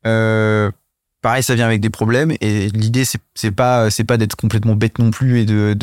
Euh, 0.06 0.70
pareil, 1.20 1.42
ça 1.42 1.54
vient 1.54 1.66
avec 1.66 1.80
des 1.80 1.90
problèmes 1.90 2.32
et 2.40 2.68
l'idée, 2.68 3.04
c'est, 3.04 3.50
pas, 3.50 3.88
pas 4.06 4.16
d'être 4.16 4.36
complètement 4.36 4.76
bête 4.76 4.98
non 4.98 5.10
plus 5.10 5.40
et 5.40 5.44
de, 5.44 5.75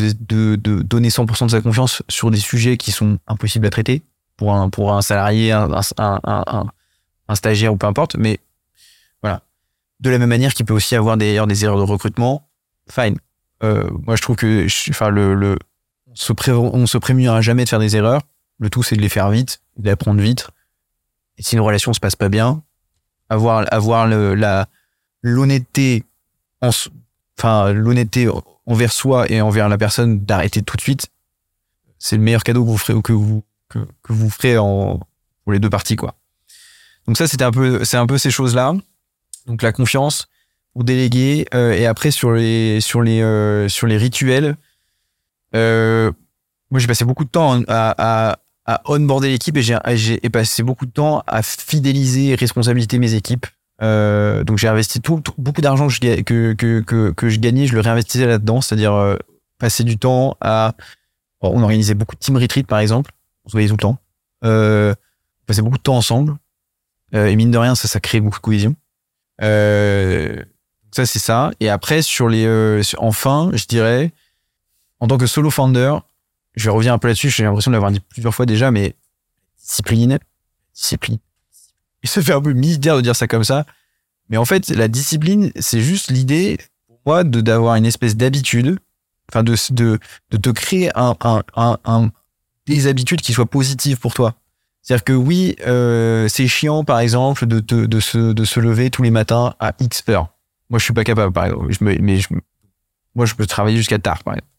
donner 0.56 1.10
100% 1.10 1.46
de 1.46 1.52
sa 1.52 1.62
confiance 1.62 2.02
sur 2.08 2.32
des 2.32 2.40
sujets 2.40 2.78
qui 2.78 2.92
sont 2.92 3.20
impossibles 3.28 3.66
à 3.66 3.70
traiter 3.70 4.02
pour 4.38 4.54
un, 4.54 5.02
salarié, 5.02 5.52
un, 5.52 5.82
stagiaire 7.36 7.74
ou 7.74 7.78
peu 7.78 7.88
importe, 7.88 8.16
mais 8.16 8.40
voilà. 9.22 9.42
De 10.00 10.10
la 10.10 10.18
même 10.18 10.30
manière 10.30 10.54
qu'il 10.54 10.66
peut 10.66 10.74
aussi 10.74 10.96
avoir 10.96 11.18
des, 11.18 11.42
des 11.48 11.66
erreurs 11.66 11.78
de 11.78 11.84
recrutement, 11.84 12.50
fine. 12.90 13.18
Euh, 13.64 13.90
moi, 14.06 14.16
je 14.16 14.22
trouve 14.22 14.36
que, 14.36 14.66
enfin, 14.90 15.16
on 15.16 16.16
se, 16.16 16.34
pré, 16.34 16.52
on 16.52 16.86
se 16.86 16.98
prémunira 16.98 17.42
jamais 17.42 17.64
de 17.64 17.70
faire 17.70 17.80
des 17.80 17.96
erreurs. 17.96 18.22
Le 18.60 18.70
tout, 18.70 18.84
c'est 18.84 18.96
de 18.96 19.02
les 19.02 19.10
faire 19.10 19.30
vite, 19.30 19.62
d'apprendre 19.78 20.22
vite. 20.22 20.48
Et 21.38 21.44
si 21.44 21.56
une 21.56 21.62
relation 21.62 21.94
se 21.94 22.00
passe 22.00 22.16
pas 22.16 22.30
bien, 22.30 22.64
avoir, 23.30 23.66
avoir 23.72 24.08
la, 24.08 24.68
l'honnêteté, 25.22 26.04
enfin, 26.62 27.74
l'honnêteté 27.74 28.30
envers 28.66 28.92
soi 28.92 29.30
et 29.32 29.42
envers 29.42 29.70
la 29.70 29.78
personne 29.78 30.20
d'arrêter 30.20 30.62
tout 30.62 30.78
de 30.78 30.82
suite, 30.82 31.08
c'est 32.00 32.18
le 32.18 32.22
meilleur 32.22 32.44
cadeau 32.44 32.64
que 32.64 32.70
vous 32.70 32.78
ferez, 32.78 33.02
que 33.02 33.14
vous, 33.14 33.44
que, 33.70 33.80
vous 34.10 34.30
ferez 34.30 34.56
pour 34.56 35.52
les 35.52 35.60
deux 35.60 35.70
parties, 35.70 35.96
quoi. 35.96 36.16
Donc 37.08 37.18
ça, 37.18 37.28
c'était 37.28 37.44
un 37.44 37.52
peu, 37.52 37.84
c'est 37.84 37.98
un 37.98 38.08
peu 38.08 38.18
ces 38.18 38.32
choses-là. 38.32 38.74
Donc 39.46 39.62
la 39.62 39.74
confiance 39.74 40.28
pour 40.74 40.84
déléguer 40.84 41.46
euh, 41.54 41.74
et 41.74 41.86
après 41.86 42.12
sur 42.12 42.32
les 42.32 42.82
sur 42.82 43.02
les 43.02 43.22
euh, 43.22 43.68
sur 43.70 43.88
les 43.88 43.98
rituels. 43.98 44.56
Euh, 45.56 46.12
moi, 46.72 46.80
j'ai 46.80 46.88
passé 46.88 47.06
beaucoup 47.06 47.26
de 47.26 47.30
temps 47.30 47.62
à, 47.68 48.32
à, 48.32 48.40
à 48.66 48.82
onboarder 48.86 49.30
l'équipe 49.30 49.58
et 49.58 49.62
j'ai 49.62 50.20
passé 50.32 50.64
beaucoup 50.64 50.86
de 50.86 50.92
temps 50.92 51.24
à 51.28 51.42
fidéliser 51.44 52.30
et 52.30 52.36
responsabiliser 52.36 52.98
mes 53.00 53.14
équipes. 53.14 53.46
Euh, 53.82 54.44
donc 54.44 54.58
j'ai 54.58 54.68
investi 54.68 55.02
tout, 55.02 55.22
beaucoup 55.38 55.62
d'argent 55.62 55.88
que 55.88 56.22
que, 56.22 56.82
que, 56.82 57.12
que, 57.12 57.30
je 57.30 57.40
gagnais, 57.40 57.68
je 57.68 57.74
le 57.74 57.82
réinvestissais 57.82 58.26
là-dedans, 58.26 58.62
c'est-à-dire 58.62 58.94
euh, 58.94 59.18
passer 59.58 59.84
du 59.84 59.98
temps 59.98 60.38
à... 60.40 60.76
on 61.42 61.62
organisait 61.62 61.96
beaucoup 61.96 62.16
de 62.16 62.20
team 62.20 62.38
retreat 62.38 62.68
par 62.68 62.80
exemple, 62.80 63.12
on 63.46 63.50
se 63.50 63.54
voyait 63.54 63.68
tout 63.68 63.74
le 63.76 63.80
temps. 63.82 63.98
Euh, 64.46 64.94
on 65.42 65.46
passait 65.48 65.62
beaucoup 65.62 65.78
de 65.78 65.84
temps 65.84 65.98
ensemble. 65.98 66.38
Euh, 67.16 67.28
et 67.28 67.36
mine 67.36 67.52
de 67.52 67.58
rien, 67.58 67.76
ça, 67.76 67.88
ça 67.88 68.00
crée 68.00 68.22
beaucoup 68.22 68.40
de 68.40 68.44
cohésion. 68.44 68.76
Euh, 69.42 70.42
Ça, 70.92 71.06
c'est 71.06 71.20
ça. 71.20 71.52
Et 71.60 71.70
après, 71.70 72.04
sur 72.04 72.30
les, 72.30 72.46
euh, 72.46 72.82
enfin, 73.00 73.50
je 73.54 73.66
dirais, 73.66 74.12
en 75.00 75.08
tant 75.08 75.18
que 75.18 75.26
solo 75.26 75.50
founder, 75.50 75.98
je 76.56 76.66
vais 76.66 76.72
revenir 76.72 76.94
un 76.94 76.98
peu 76.98 77.08
là-dessus. 77.08 77.30
J'ai 77.30 77.44
l'impression 77.44 77.72
de 77.72 77.74
l'avoir 77.76 77.92
dit 77.92 78.00
plusieurs 78.00 78.34
fois 78.34 78.46
déjà, 78.46 78.72
mais 78.72 78.96
discipline, 79.60 80.20
discipline. 80.74 81.18
Il 82.04 82.10
se 82.10 82.20
fait 82.20 82.34
un 82.34 82.42
peu 82.42 82.54
militaire 82.54 82.96
de 82.96 83.02
dire 83.02 83.16
ça 83.16 83.28
comme 83.28 83.44
ça. 83.44 83.66
Mais 84.30 84.38
en 84.38 84.46
fait, 84.46 84.70
la 84.70 84.88
discipline, 84.88 85.52
c'est 85.60 85.82
juste 85.82 86.12
l'idée, 86.12 86.58
pour 86.88 87.00
moi, 87.06 87.24
de, 87.24 87.42
d'avoir 87.42 87.76
une 87.76 87.86
espèce 87.86 88.16
d'habitude, 88.16 88.78
enfin, 89.30 89.44
de, 89.44 89.56
de, 89.72 90.00
de 90.32 90.38
te 90.38 90.50
créer 90.50 90.92
un, 90.96 91.16
un, 91.22 91.78
un, 91.86 92.12
des 92.66 92.88
habitudes 92.88 93.22
qui 93.22 93.34
soient 93.34 93.46
positives 93.46 94.00
pour 94.00 94.14
toi. 94.14 94.36
C'est-à-dire 94.82 95.04
que 95.06 95.14
oui, 95.14 95.56
euh, 95.66 96.28
c'est 96.28 96.48
chiant, 96.48 96.84
par 96.84 97.00
exemple, 97.00 97.46
de, 97.46 97.60
te- 97.62 97.86
de, 97.86 98.00
se, 98.00 98.34
de 98.34 98.44
se 98.44 98.60
lever 98.60 98.90
tous 98.90 99.02
les 99.04 99.12
matins 99.12 99.56
à 99.60 99.74
X 99.80 100.04
heures. 100.10 100.34
Moi, 100.70 100.80
je 100.80 100.84
suis 100.84 100.94
pas 100.94 101.04
capable, 101.06 101.32
par 101.32 101.46
exemple. 101.46 101.72
Je 101.72 101.84
me, 101.84 101.98
mais 102.00 102.20
je, 102.20 102.28
moi, 103.16 103.26
je 103.26 103.36
peux 103.36 103.46
travailler 103.46 103.78
jusqu'à 103.78 104.00
tard, 104.00 104.24
par 104.24 104.34
exemple. 104.34 104.50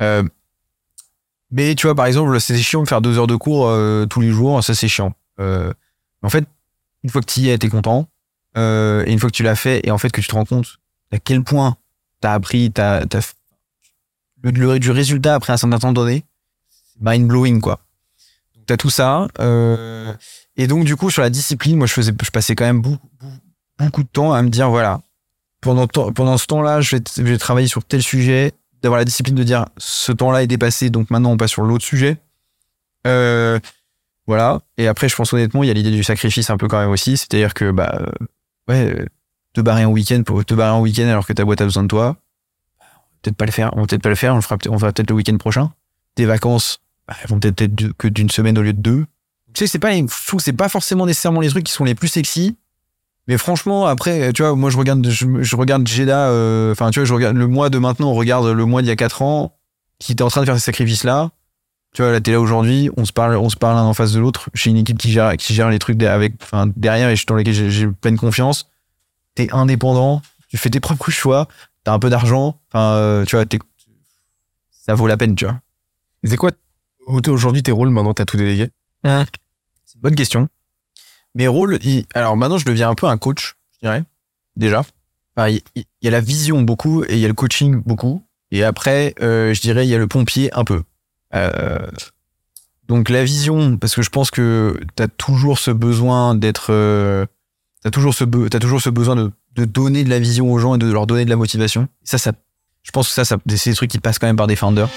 Euh, 0.00 0.22
mais 1.50 1.74
tu 1.74 1.86
vois, 1.86 1.94
par 1.94 2.06
exemple, 2.06 2.38
c'est 2.40 2.56
chiant 2.58 2.82
de 2.82 2.88
faire 2.88 3.00
deux 3.00 3.18
heures 3.18 3.26
de 3.26 3.36
cours 3.36 3.66
euh, 3.68 4.06
tous 4.06 4.20
les 4.20 4.30
jours. 4.30 4.62
Ça, 4.62 4.74
c'est 4.74 4.88
chiant. 4.88 5.12
Euh, 5.40 5.72
en 6.22 6.28
fait, 6.30 6.44
une 7.02 7.10
fois 7.10 7.20
que 7.20 7.26
tu 7.26 7.40
y 7.40 7.48
es, 7.50 7.58
t'es 7.58 7.68
content. 7.68 8.08
Euh, 8.56 9.04
et 9.06 9.12
une 9.12 9.18
fois 9.18 9.30
que 9.30 9.34
tu 9.36 9.42
l'as 9.42 9.56
fait, 9.56 9.80
et 9.86 9.90
en 9.90 9.98
fait 9.98 10.10
que 10.10 10.20
tu 10.20 10.26
te 10.26 10.34
rends 10.34 10.44
compte 10.44 10.78
à 11.12 11.18
quel 11.18 11.42
point 11.44 11.76
t'as 12.20 12.34
appris, 12.34 12.70
t'as, 12.72 13.04
f- 13.04 13.32
le, 14.42 14.50
le- 14.50 14.78
du 14.78 14.90
résultat 14.90 15.34
après 15.34 15.52
un 15.52 15.56
certain 15.56 15.78
temps 15.78 15.92
donné, 15.92 16.24
c'est 16.70 17.00
mind 17.00 17.28
blowing 17.28 17.60
quoi. 17.60 17.80
Donc 18.56 18.66
t'as 18.66 18.76
tout 18.76 18.90
ça. 18.90 19.28
euh, 19.38 20.12
et 20.56 20.66
donc 20.66 20.84
du 20.84 20.96
coup 20.96 21.10
sur 21.10 21.22
la 21.22 21.30
discipline, 21.30 21.76
moi 21.76 21.86
je 21.86 21.92
faisais, 21.92 22.12
je 22.22 22.30
passais 22.30 22.54
quand 22.56 22.64
même 22.64 22.80
beaucoup, 22.82 23.08
beaucoup, 23.78 24.02
de 24.02 24.08
temps 24.08 24.32
à 24.32 24.42
me 24.42 24.48
dire 24.48 24.68
voilà, 24.68 25.00
pendant 25.60 25.86
pendant 25.86 26.36
ce 26.36 26.46
temps-là, 26.46 26.80
je 26.80 26.96
vais, 26.96 27.02
je 27.16 27.22
vais 27.22 27.38
travailler 27.38 27.68
sur 27.68 27.84
tel 27.84 28.02
sujet, 28.02 28.52
d'avoir 28.82 28.98
la 28.98 29.04
discipline 29.04 29.34
de 29.34 29.42
dire 29.44 29.66
ce 29.78 30.12
temps-là 30.12 30.42
est 30.42 30.46
dépassé, 30.46 30.90
donc 30.90 31.10
maintenant 31.10 31.32
on 31.32 31.36
passe 31.36 31.50
sur 31.50 31.62
l'autre 31.62 31.84
sujet. 31.84 32.18
Euh, 33.06 33.58
voilà. 34.26 34.60
Et 34.76 34.86
après, 34.88 35.08
je 35.08 35.16
pense 35.16 35.32
honnêtement, 35.32 35.62
il 35.62 35.66
y 35.66 35.70
a 35.70 35.74
l'idée 35.74 35.90
du 35.90 36.04
sacrifice 36.04 36.50
un 36.50 36.56
peu 36.56 36.68
quand 36.68 36.78
même 36.80 36.90
aussi. 36.90 37.16
C'est-à-dire 37.16 37.54
que, 37.54 37.70
bah, 37.70 37.98
euh, 38.00 38.26
ouais, 38.68 38.94
euh, 39.00 39.06
te 39.52 39.60
barrer 39.60 39.84
en 39.84 39.90
week-end 39.90 40.22
te 40.22 40.54
barrer 40.54 40.72
en 40.72 40.80
week-end 40.80 41.08
alors 41.08 41.26
que 41.26 41.32
ta 41.32 41.44
boîte 41.44 41.60
a 41.60 41.64
besoin 41.64 41.82
de 41.82 41.88
toi, 41.88 42.16
peut-être 43.22 43.36
pas 43.36 43.46
le 43.46 43.52
faire. 43.52 43.70
On 43.76 43.80
va 43.80 43.86
peut-être 43.86 44.02
pas 44.02 44.08
le 44.08 44.14
faire. 44.14 44.34
On 44.34 44.40
fera, 44.40 44.56
peut- 44.58 44.70
on 44.70 44.76
va 44.76 44.92
peut-être 44.92 45.10
le 45.10 45.16
week-end 45.16 45.36
prochain. 45.36 45.72
Tes 46.14 46.24
vacances, 46.26 46.80
bah, 47.08 47.14
elles 47.20 47.28
vont 47.28 47.40
peut-être 47.40 47.60
être 47.62 47.92
que 47.98 48.08
d'une 48.08 48.30
semaine 48.30 48.56
au 48.58 48.62
lieu 48.62 48.72
de 48.72 48.80
deux. 48.80 49.06
Tu 49.52 49.60
sais, 49.60 49.66
c'est 49.66 49.78
pas, 49.80 49.90
c'est 50.38 50.52
pas 50.52 50.68
forcément 50.68 51.06
nécessairement 51.06 51.40
les 51.40 51.48
trucs 51.48 51.64
qui 51.64 51.72
sont 51.72 51.84
les 51.84 51.94
plus 51.96 52.08
sexy. 52.08 52.56
Mais 53.28 53.38
franchement, 53.38 53.86
après, 53.86 54.32
tu 54.32 54.42
vois, 54.42 54.56
moi, 54.56 54.70
je 54.70 54.76
regarde, 54.78 55.08
je, 55.08 55.42
je 55.42 55.56
regarde 55.56 55.86
Jeddah, 55.86 56.28
euh, 56.30 56.72
enfin, 56.72 56.90
tu 56.90 56.98
vois, 57.00 57.06
je 57.06 57.14
regarde 57.14 57.36
le 57.36 57.46
mois 57.46 57.70
de 57.70 57.78
maintenant, 57.78 58.10
on 58.10 58.14
regarde 58.14 58.46
le 58.46 58.64
mois 58.64 58.82
d'il 58.82 58.88
y 58.88 58.92
a 58.92 58.96
quatre 58.96 59.22
ans, 59.22 59.56
qui 59.98 60.12
était 60.12 60.22
en 60.22 60.28
train 60.28 60.40
de 60.40 60.46
faire 60.46 60.54
ces 60.56 60.64
sacrifices-là. 60.64 61.30
Tu 61.92 62.02
vois, 62.02 62.12
là, 62.12 62.20
t'es 62.20 62.32
là 62.32 62.40
aujourd'hui, 62.40 62.88
on 62.96 63.04
se 63.04 63.12
parle, 63.12 63.36
on 63.36 63.48
se 63.48 63.56
parle 63.56 63.76
l'un 63.76 63.82
en 63.84 63.94
face 63.94 64.12
de 64.12 64.20
l'autre. 64.20 64.48
J'ai 64.54 64.70
une 64.70 64.76
équipe 64.76 64.98
qui 64.98 65.10
gère, 65.10 65.36
qui 65.36 65.54
gère 65.54 65.70
les 65.70 65.78
trucs 65.78 66.02
avec, 66.02 66.34
enfin, 66.42 66.66
derrière 66.76 67.10
et 67.10 67.14
dans 67.26 67.34
lesquels 67.34 67.70
j'ai- 67.70 67.86
pleine 67.88 68.16
confiance. 68.16 68.68
T'es 69.34 69.48
indépendant, 69.52 70.22
tu 70.48 70.56
fais 70.56 70.70
tes 70.70 70.80
propres 70.80 71.10
choix, 71.10 71.46
t'as 71.84 71.92
un 71.92 71.98
peu 71.98 72.08
d'argent, 72.10 72.58
enfin, 72.68 72.94
euh, 72.94 73.24
tu 73.24 73.36
vois, 73.36 73.44
t'es- 73.44 73.58
ça 74.70 74.94
vaut 74.94 75.06
la 75.06 75.16
peine, 75.16 75.34
tu 75.34 75.44
vois. 75.44 75.60
C'est 76.24 76.36
quoi 76.36 76.50
aujourd'hui 77.28 77.62
tes 77.62 77.72
rôles 77.72 77.90
maintenant 77.90 78.14
t'as 78.14 78.24
tout 78.24 78.36
délégué? 78.36 78.70
C'est 79.84 79.96
une 79.96 80.00
bonne 80.02 80.14
question. 80.14 80.48
Mes 81.34 81.48
rôles, 81.48 81.78
alors 82.14 82.36
maintenant, 82.36 82.58
je 82.58 82.64
deviens 82.64 82.90
un 82.90 82.94
peu 82.94 83.06
un 83.06 83.18
coach, 83.18 83.56
je 83.74 83.86
dirais, 83.86 84.04
déjà. 84.56 84.84
Il 85.48 85.62
y, 86.02 86.08
a 86.08 86.10
la 86.10 86.20
vision 86.20 86.60
beaucoup 86.62 87.04
et 87.04 87.14
il 87.14 87.18
y 87.18 87.24
a 87.24 87.28
le 87.28 87.34
coaching 87.34 87.82
beaucoup. 87.86 88.22
Et 88.50 88.64
après, 88.64 89.14
euh, 89.22 89.54
je 89.54 89.60
dirais, 89.60 89.86
il 89.86 89.90
y 89.90 89.94
a 89.94 89.98
le 89.98 90.08
pompier 90.08 90.52
un 90.54 90.64
peu. 90.64 90.82
Euh, 91.34 91.86
donc 92.88 93.08
la 93.08 93.24
vision, 93.24 93.76
parce 93.76 93.94
que 93.94 94.02
je 94.02 94.10
pense 94.10 94.30
que 94.30 94.78
tu 94.96 95.02
as 95.02 95.08
toujours 95.08 95.58
ce 95.58 95.70
besoin 95.70 96.34
d'être... 96.34 96.72
Euh, 96.72 97.24
tu 97.82 97.88
as 97.88 97.90
toujours 97.90 98.12
ce, 98.12 98.24
t'as 98.24 98.58
toujours 98.58 98.82
ce 98.82 98.90
besoin 98.90 99.16
de, 99.16 99.32
donner 99.64 100.04
de 100.04 100.10
la 100.10 100.18
vision 100.18 100.52
aux 100.52 100.58
gens 100.58 100.74
et 100.74 100.78
de 100.78 100.90
leur 100.90 101.06
donner 101.06 101.24
de 101.24 101.30
la 101.30 101.36
motivation. 101.36 101.88
Ça, 102.02 102.18
ça 102.18 102.32
je 102.82 102.90
pense 102.90 103.08
que 103.08 103.14
ça, 103.14 103.24
ça 103.24 103.36
c'est 103.56 103.70
des 103.70 103.76
trucs 103.76 103.90
qui 103.90 103.98
passent 103.98 104.18
quand 104.18 104.26
même 104.26 104.36
par 104.36 104.46
des 104.46 104.56
founders. 104.56 104.88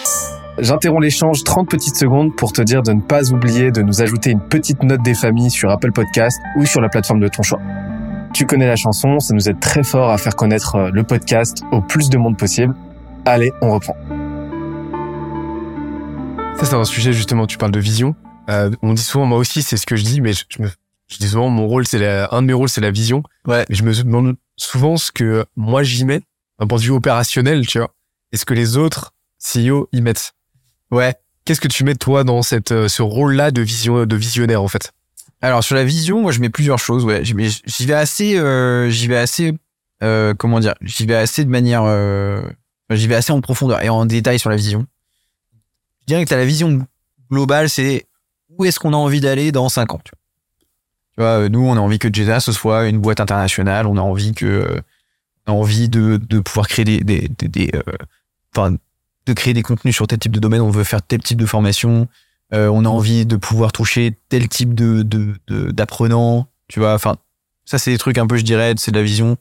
J'interromps 0.59 1.01
l'échange 1.01 1.43
30 1.43 1.67
petites 1.67 1.95
secondes 1.95 2.35
pour 2.35 2.53
te 2.53 2.61
dire 2.61 2.83
de 2.83 2.93
ne 2.93 3.01
pas 3.01 3.31
oublier 3.31 3.71
de 3.71 3.81
nous 3.81 4.03
ajouter 4.03 4.29
une 4.29 4.39
petite 4.39 4.83
note 4.83 5.01
des 5.01 5.15
familles 5.15 5.49
sur 5.49 5.71
Apple 5.71 5.91
Podcast 5.91 6.39
ou 6.57 6.65
sur 6.65 6.79
la 6.79 6.89
plateforme 6.89 7.19
de 7.21 7.27
ton 7.27 7.41
choix. 7.41 7.59
Tu 8.35 8.45
connais 8.45 8.67
la 8.67 8.75
chanson, 8.75 9.19
ça 9.19 9.33
nous 9.33 9.49
aide 9.49 9.59
très 9.59 9.83
fort 9.83 10.11
à 10.11 10.17
faire 10.19 10.35
connaître 10.35 10.75
euh, 10.75 10.89
le 10.93 11.03
podcast 11.03 11.63
au 11.71 11.81
plus 11.81 12.09
de 12.09 12.19
monde 12.19 12.37
possible. 12.37 12.75
Allez, 13.25 13.51
on 13.61 13.71
reprend. 13.71 13.95
Ça, 16.59 16.65
c'est 16.65 16.75
un 16.75 16.83
sujet, 16.83 17.13
justement, 17.13 17.47
tu 17.47 17.57
parles 17.57 17.71
de 17.71 17.79
vision. 17.79 18.15
Euh, 18.49 18.69
on 18.83 18.93
dit 18.93 19.01
souvent, 19.01 19.25
moi 19.25 19.39
aussi, 19.39 19.63
c'est 19.63 19.77
ce 19.77 19.87
que 19.87 19.95
je 19.95 20.03
dis, 20.03 20.21
mais 20.21 20.33
je, 20.33 20.43
je 20.49 20.61
me, 20.61 20.69
je 21.07 21.17
dis 21.17 21.29
souvent, 21.29 21.49
mon 21.49 21.67
rôle, 21.67 21.87
c'est 21.87 21.99
la, 21.99 22.27
un 22.31 22.43
de 22.43 22.47
mes 22.47 22.53
rôles, 22.53 22.69
c'est 22.69 22.81
la 22.81 22.91
vision. 22.91 23.23
Ouais. 23.47 23.65
Mais 23.69 23.75
je 23.75 23.83
me 23.83 23.93
demande 23.93 24.35
souvent 24.55 24.97
ce 24.97 25.11
que 25.11 25.45
moi 25.55 25.81
j'y 25.81 26.05
mets, 26.05 26.21
d'un 26.59 26.67
point 26.67 26.77
de 26.77 26.83
vue 26.83 26.91
opérationnel, 26.91 27.65
tu 27.65 27.79
vois. 27.79 27.89
Et 28.31 28.37
ce 28.37 28.45
que 28.45 28.53
les 28.53 28.77
autres 28.77 29.13
CEO 29.43 29.89
y 29.91 30.01
mettent. 30.01 30.33
Ouais. 30.93 31.15
Qu'est-ce 31.45 31.59
que 31.59 31.67
tu 31.67 31.83
mets, 31.83 31.95
toi, 31.95 32.23
dans 32.23 32.41
cette, 32.41 32.71
euh, 32.71 32.87
ce 32.87 33.01
rôle-là 33.01 33.51
de 33.51 33.61
vision, 33.61 34.05
de 34.05 34.15
visionnaire, 34.15 34.61
en 34.61 34.67
fait? 34.67 34.93
Alors 35.41 35.61
sur 35.61 35.75
la 35.75 35.83
vision, 35.83 36.21
moi 36.21 36.31
je 36.31 36.39
mets 36.39 36.49
plusieurs 36.49 36.79
choses. 36.79 37.03
Ouais, 37.03 37.25
J'y- 37.25 37.33
vais 37.85 37.93
assez, 37.93 38.37
euh, 38.37 38.89
j'y 38.89 39.09
vais 39.09 39.17
assez, 39.17 39.53
euh, 40.01 40.33
comment 40.33 40.61
dire, 40.61 40.73
j'y 40.81 41.05
vais 41.05 41.15
assez 41.15 41.43
de 41.43 41.49
manière, 41.49 41.83
euh, 41.83 42.41
j'y 42.89 43.07
vais 43.09 43.15
assez 43.15 43.33
en 43.33 43.41
profondeur 43.41 43.81
et 43.81 43.89
en 43.89 44.05
détail 44.05 44.39
sur 44.39 44.49
la 44.49 44.55
vision. 44.55 44.85
Je 46.01 46.05
dirais 46.07 46.23
que 46.23 46.29
t'as 46.29 46.37
la 46.37 46.45
vision 46.45 46.87
globale, 47.29 47.69
c'est 47.69 48.05
où 48.57 48.63
est-ce 48.63 48.79
qu'on 48.79 48.93
a 48.93 48.95
envie 48.95 49.19
d'aller 49.19 49.51
dans 49.51 49.67
cinq 49.67 49.93
ans. 49.93 49.99
Tu 50.05 50.11
vois, 51.17 51.39
euh, 51.41 51.49
nous 51.49 51.59
on 51.59 51.75
a 51.75 51.79
envie 51.81 51.99
que 51.99 52.07
Jeddah 52.13 52.39
ce 52.39 52.53
soit 52.53 52.87
une 52.87 52.99
boîte 52.99 53.19
internationale. 53.19 53.85
On 53.85 53.97
a 53.97 54.01
envie 54.01 54.31
que, 54.33 54.45
euh, 54.45 54.79
on 55.45 55.51
a 55.51 55.55
envie 55.55 55.89
de, 55.89 56.15
de 56.15 56.39
pouvoir 56.39 56.69
créer 56.69 56.85
des, 56.85 57.01
des, 57.01 57.27
des, 57.27 57.47
des, 57.49 57.71
euh, 57.75 57.81
de 59.25 59.33
créer 59.33 59.53
des 59.53 59.63
contenus 59.63 59.95
sur 59.95 60.07
tel 60.07 60.19
type 60.19 60.31
de 60.31 60.39
domaine. 60.39 60.61
On 60.61 60.69
veut 60.69 60.83
faire 60.83 61.01
tel 61.01 61.21
type 61.21 61.37
de 61.37 61.45
formation. 61.45 62.07
Euh, 62.53 62.67
on 62.67 62.85
a 62.85 62.89
envie 62.89 63.25
de 63.25 63.35
pouvoir 63.35 63.71
toucher 63.71 64.17
tel 64.29 64.47
type 64.47 64.73
d'apprenants, 64.73 66.47
tu 66.67 66.79
vois. 66.79 66.93
Enfin, 66.93 67.17
ça 67.65 67.77
c'est 67.77 67.91
des 67.91 67.97
trucs 67.97 68.17
un 68.17 68.27
peu, 68.27 68.37
je 68.37 68.43
dirais, 68.43 68.73
c'est 68.77 68.91
de 68.91 68.97
la 68.97 69.03
vision 69.03 69.37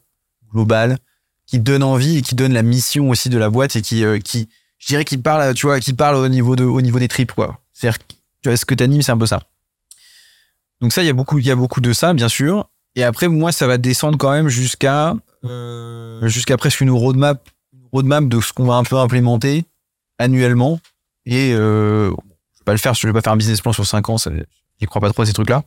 globale 0.52 0.98
qui 1.46 1.58
donne 1.58 1.82
envie 1.82 2.18
et 2.18 2.22
qui 2.22 2.34
donne 2.34 2.52
la 2.52 2.62
mission 2.62 3.10
aussi 3.10 3.28
de 3.28 3.38
la 3.38 3.50
boîte 3.50 3.76
et 3.76 3.82
qui 3.82 4.04
euh, 4.04 4.18
je 4.24 4.86
dirais 4.86 5.04
qui 5.04 5.18
parle, 5.18 5.54
tu 5.54 5.66
vois, 5.66 5.80
qui 5.80 5.92
parle 5.92 6.16
au 6.16 6.28
niveau 6.28 6.56
de 6.56 6.64
au 6.64 6.80
niveau 6.80 6.98
des 6.98 7.08
tripes 7.08 7.32
quoi. 7.32 7.60
C'est-à-dire, 7.72 7.98
tu 8.42 8.48
vois, 8.48 8.56
ce 8.56 8.64
que 8.64 8.74
c'est 8.78 9.10
un 9.10 9.18
peu 9.18 9.26
ça. 9.26 9.42
Donc 10.80 10.92
ça, 10.92 11.02
il 11.02 11.06
y 11.06 11.10
a 11.10 11.12
beaucoup 11.12 11.38
y 11.38 11.50
a 11.50 11.56
beaucoup 11.56 11.80
de 11.80 11.92
ça, 11.92 12.12
bien 12.14 12.28
sûr. 12.28 12.68
Et 12.94 13.04
après, 13.04 13.28
moi, 13.28 13.52
ça 13.52 13.66
va 13.66 13.78
descendre 13.78 14.18
quand 14.18 14.30
même 14.30 14.48
jusqu'à 14.48 15.14
euh, 15.44 16.28
presque 16.58 16.80
une 16.80 16.90
roadmap 16.90 17.48
roadmap 17.92 18.26
de 18.26 18.40
ce 18.40 18.52
qu'on 18.52 18.64
va 18.64 18.74
un 18.74 18.84
peu 18.84 18.96
implémenter 18.96 19.64
annuellement 20.22 20.80
et 21.26 21.52
euh, 21.52 22.10
je 22.10 22.58
vais 22.60 22.64
pas 22.64 22.72
le 22.72 22.78
faire, 22.78 22.94
je 22.94 23.06
vais 23.06 23.12
pas 23.12 23.20
faire 23.20 23.32
un 23.32 23.36
business 23.36 23.60
plan 23.60 23.72
sur 23.72 23.86
5 23.86 24.08
ans, 24.08 24.16
j'y 24.18 24.86
crois 24.86 25.00
pas 25.00 25.10
trop 25.10 25.22
à 25.22 25.26
ces 25.26 25.32
trucs-là. 25.32 25.64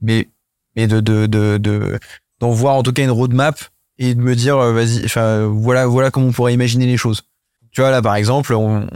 Mais, 0.00 0.28
mais 0.76 0.86
de, 0.86 1.00
de, 1.00 1.26
de, 1.26 1.58
de, 1.58 1.98
d'en 2.40 2.50
voir 2.50 2.76
en 2.76 2.82
tout 2.82 2.92
cas 2.92 3.02
une 3.02 3.10
roadmap 3.10 3.58
et 3.98 4.14
de 4.14 4.20
me 4.20 4.36
dire, 4.36 4.56
euh, 4.58 4.72
vas-y, 4.72 5.04
enfin, 5.04 5.46
voilà, 5.46 5.86
voilà 5.86 6.10
comment 6.10 6.28
on 6.28 6.32
pourrait 6.32 6.54
imaginer 6.54 6.86
les 6.86 6.96
choses. 6.96 7.22
Tu 7.72 7.80
vois, 7.80 7.90
là, 7.90 8.00
par 8.00 8.14
exemple, 8.14 8.54
on 8.54 8.86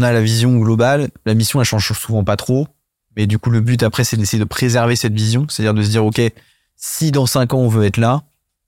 a 0.00 0.12
la 0.12 0.20
vision 0.20 0.56
globale, 0.58 1.10
la 1.26 1.34
mission, 1.34 1.60
elle 1.60 1.66
change 1.66 1.92
souvent 1.92 2.24
pas 2.24 2.36
trop. 2.36 2.68
Mais 3.16 3.26
du 3.26 3.38
coup, 3.38 3.50
le 3.50 3.60
but 3.60 3.82
après, 3.82 4.04
c'est 4.04 4.16
d'essayer 4.16 4.38
de 4.38 4.44
préserver 4.44 4.96
cette 4.96 5.12
vision, 5.12 5.46
c'est-à-dire 5.48 5.74
de 5.74 5.82
se 5.82 5.90
dire, 5.90 6.04
OK, 6.04 6.20
si 6.76 7.10
dans 7.10 7.26
5 7.26 7.54
ans 7.54 7.58
on 7.58 7.68
veut 7.68 7.84
être 7.84 7.96
là, 7.96 8.22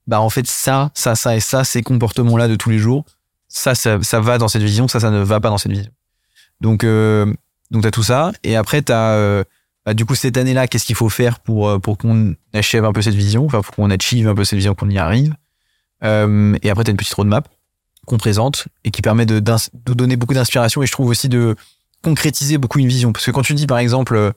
bah, 0.05 0.19
en 0.19 0.29
fait, 0.29 0.45
ça, 0.47 0.91
ça, 0.93 1.15
ça 1.15 1.35
et 1.35 1.39
ça, 1.39 1.63
ces 1.63 1.81
comportements-là 1.81 2.47
de 2.47 2.55
tous 2.55 2.69
les 2.69 2.77
jours, 2.77 3.05
ça, 3.53 3.75
ça, 3.75 4.01
ça 4.01 4.19
va 4.19 4.39
dans 4.39 4.47
cette 4.47 4.63
vision, 4.63 4.87
ça, 4.87 4.99
ça 4.99 5.11
ne 5.11 5.21
va 5.21 5.39
pas 5.39 5.49
dans 5.49 5.59
cette 5.59 5.71
vision. 5.71 5.91
Donc, 6.59 6.83
euh, 6.83 7.31
donc 7.69 7.83
t'as 7.83 7.91
tout 7.91 8.01
ça. 8.01 8.31
Et 8.43 8.55
après, 8.55 8.81
t'as, 8.81 9.11
euh, 9.11 9.43
bah, 9.85 9.93
du 9.93 10.05
coup, 10.05 10.15
cette 10.15 10.37
année-là, 10.37 10.67
qu'est-ce 10.67 10.85
qu'il 10.85 10.95
faut 10.95 11.07
faire 11.07 11.39
pour, 11.39 11.69
euh, 11.69 11.77
pour 11.77 11.99
qu'on 11.99 12.35
achève 12.53 12.83
un 12.83 12.91
peu 12.91 13.03
cette 13.03 13.13
vision, 13.13 13.45
enfin, 13.45 13.61
pour 13.61 13.75
qu'on 13.75 13.91
achieve 13.91 14.27
un 14.27 14.33
peu 14.33 14.43
cette 14.43 14.57
vision, 14.57 14.73
qu'on 14.73 14.89
y 14.89 14.97
arrive. 14.97 15.35
Euh, 16.03 16.57
et 16.63 16.71
après, 16.71 16.83
t'as 16.83 16.91
une 16.91 16.97
petite 16.97 17.13
roadmap 17.13 17.47
qu'on 18.07 18.17
présente 18.17 18.67
et 18.83 18.91
qui 18.91 19.03
permet 19.03 19.27
de, 19.27 19.39
de 19.39 19.93
donner 19.93 20.15
beaucoup 20.15 20.33
d'inspiration 20.33 20.81
et 20.81 20.87
je 20.87 20.91
trouve 20.91 21.07
aussi 21.07 21.29
de 21.29 21.55
concrétiser 22.03 22.57
beaucoup 22.57 22.79
une 22.79 22.87
vision. 22.87 23.13
Parce 23.13 23.25
que 23.25 23.31
quand 23.31 23.43
tu 23.43 23.53
dis, 23.53 23.67
par 23.67 23.77
exemple, 23.77 24.33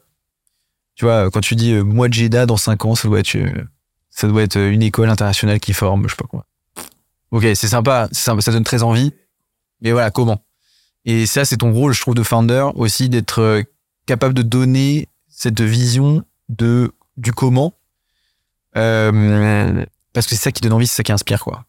tu 0.95 1.07
vois, 1.07 1.31
quand 1.31 1.41
tu 1.41 1.57
dis, 1.57 1.73
moi, 1.73 2.09
Jeddah, 2.11 2.45
dans 2.45 2.59
5 2.59 2.85
ans, 2.85 2.95
ça 2.95 3.09
doit 3.09 3.21
être, 3.21 3.35
ça 4.11 4.29
doit 4.29 4.43
être 4.43 4.59
une 4.59 4.83
école 4.83 5.09
internationale 5.09 5.59
qui 5.59 5.73
forme, 5.73 6.05
je 6.05 6.11
sais 6.11 6.17
pas 6.17 6.29
quoi. 6.29 6.45
Ok, 7.31 7.43
c'est 7.55 7.69
sympa, 7.69 8.09
ça 8.13 8.35
donne 8.35 8.65
très 8.65 8.83
envie. 8.83 9.13
Mais 9.81 9.93
voilà, 9.93 10.11
comment? 10.11 10.43
Et 11.05 11.27
ça, 11.27 11.45
c'est 11.45 11.59
ton 11.59 11.73
rôle, 11.73 11.93
je 11.93 12.01
trouve, 12.01 12.15
de 12.15 12.23
founder 12.23 12.67
aussi, 12.75 13.09
d'être 13.09 13.41
euh, 13.41 13.63
capable 14.07 14.35
de 14.35 14.43
donner 14.43 15.09
cette 15.29 15.61
vision 15.61 16.25
de 16.49 16.93
du 17.17 17.33
comment. 17.33 17.75
Euh, 18.77 19.85
parce 20.13 20.27
que 20.27 20.35
c'est 20.35 20.43
ça 20.43 20.53
qui 20.53 20.61
donne 20.61 20.73
envie, 20.73 20.87
c'est 20.87 20.97
ça 20.97 21.03
qui 21.03 21.13
inspire, 21.13 21.43
quoi. 21.45 21.65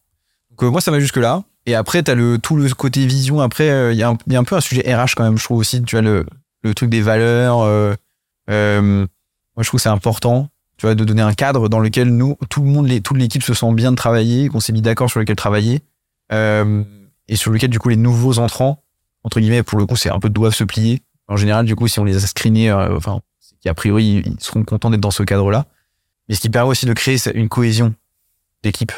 Donc, 0.49 0.63
euh, 0.63 0.71
moi, 0.71 0.81
ça 0.81 0.91
va 0.91 0.99
jusque 0.99 1.17
là. 1.17 1.43
Et 1.65 1.75
après, 1.75 2.01
t'as 2.01 2.15
le 2.15 2.39
tout 2.39 2.55
le 2.55 2.69
côté 2.73 3.05
vision. 3.05 3.39
Après, 3.41 3.93
il 3.93 3.97
y, 3.97 4.03
a 4.03 4.09
un- 4.09 4.43
peu 4.43 4.55
un 4.55 4.61
sujet 4.61 4.81
RH 4.95 5.15
quand 5.15 5.23
même. 5.23 5.37
Je 5.37 5.43
trouve 5.43 5.59
aussi, 5.59 5.81
tu 5.83 5.95
vois 5.95 6.01
le 6.01 6.25
le 6.63 6.73
truc 6.73 6.89
des 6.89 7.01
valeurs. 7.01 7.57
moi, 7.57 7.97
je 8.47 9.67
trouve 9.67 9.77
que 9.77 9.83
c'est 9.83 9.89
important. 9.89 10.49
Tu 10.77 10.85
vois, 10.85 10.93
de 10.93 11.03
donner 11.03 11.23
un 11.23 11.33
cadre 11.33 11.69
dans 11.69 11.79
lequel 11.79 12.09
nous, 12.09 12.37
tout 12.49 12.61
le 12.61 12.69
monde, 12.69 12.87
les, 12.87 13.01
toute 13.01 13.17
l'équipe 13.17 13.41
se 13.41 13.55
sent 13.55 13.73
bien 13.73 13.91
de 13.91 13.95
travailler, 13.95 14.47
qu'on 14.47 14.59
s'est 14.59 14.73
mis 14.73 14.83
d'accord 14.83 15.09
sur 15.09 15.19
lequel 15.19 15.35
travailler, 15.35 15.81
euh, 16.31 16.83
et 17.27 17.35
sur 17.35 17.51
lequel 17.51 17.71
du 17.71 17.79
coup 17.79 17.89
les 17.89 17.97
nouveaux 17.97 18.37
entrants, 18.37 18.83
entre 19.23 19.39
guillemets, 19.39 19.63
pour 19.63 19.79
le 19.79 19.87
coup, 19.87 19.95
c'est 19.95 20.09
un 20.09 20.19
peu 20.19 20.29
doivent 20.29 20.53
se 20.53 20.63
plier. 20.63 21.01
En 21.27 21.35
général, 21.35 21.65
du 21.65 21.75
coup, 21.75 21.87
si 21.87 21.99
on 21.99 22.03
les 22.03 22.23
a 22.23 22.27
screenés, 22.27 22.69
euh, 22.69 22.95
enfin, 22.95 23.21
c'est 23.39 23.59
qu'a 23.59 23.73
priori, 23.73 24.23
ils 24.25 24.39
seront 24.39 24.63
contents 24.63 24.91
d'être 24.91 25.01
dans 25.01 25.11
ce 25.11 25.23
cadre-là. 25.23 25.65
Mais 26.29 26.35
ce 26.35 26.41
qui 26.41 26.49
permet 26.49 26.69
aussi 26.69 26.85
de 26.85 26.93
créer 26.93 27.17
une 27.33 27.49
cohésion 27.49 27.95
d'équipe. 28.61 28.91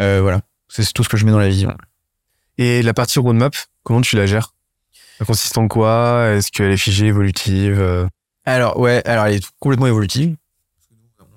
Euh, 0.00 0.20
voilà. 0.22 0.40
C'est 0.68 0.90
tout 0.92 1.04
ce 1.04 1.08
que 1.08 1.16
je 1.16 1.26
mets 1.26 1.32
dans 1.32 1.38
la 1.38 1.48
vision. 1.48 1.76
Et 2.56 2.82
la 2.82 2.94
partie 2.94 3.18
roadmap, 3.18 3.54
comment 3.82 4.00
tu 4.00 4.16
la 4.16 4.26
gères? 4.26 4.54
Elle 5.20 5.26
consiste 5.26 5.58
en 5.58 5.68
quoi? 5.68 6.30
Est-ce 6.30 6.50
qu'elle 6.50 6.70
est 6.70 6.76
figée, 6.76 7.06
évolutive 7.06 8.08
Alors, 8.44 8.78
ouais, 8.78 9.02
alors 9.06 9.26
elle 9.26 9.36
est 9.36 9.50
complètement 9.58 9.86
évolutive. 9.86 10.36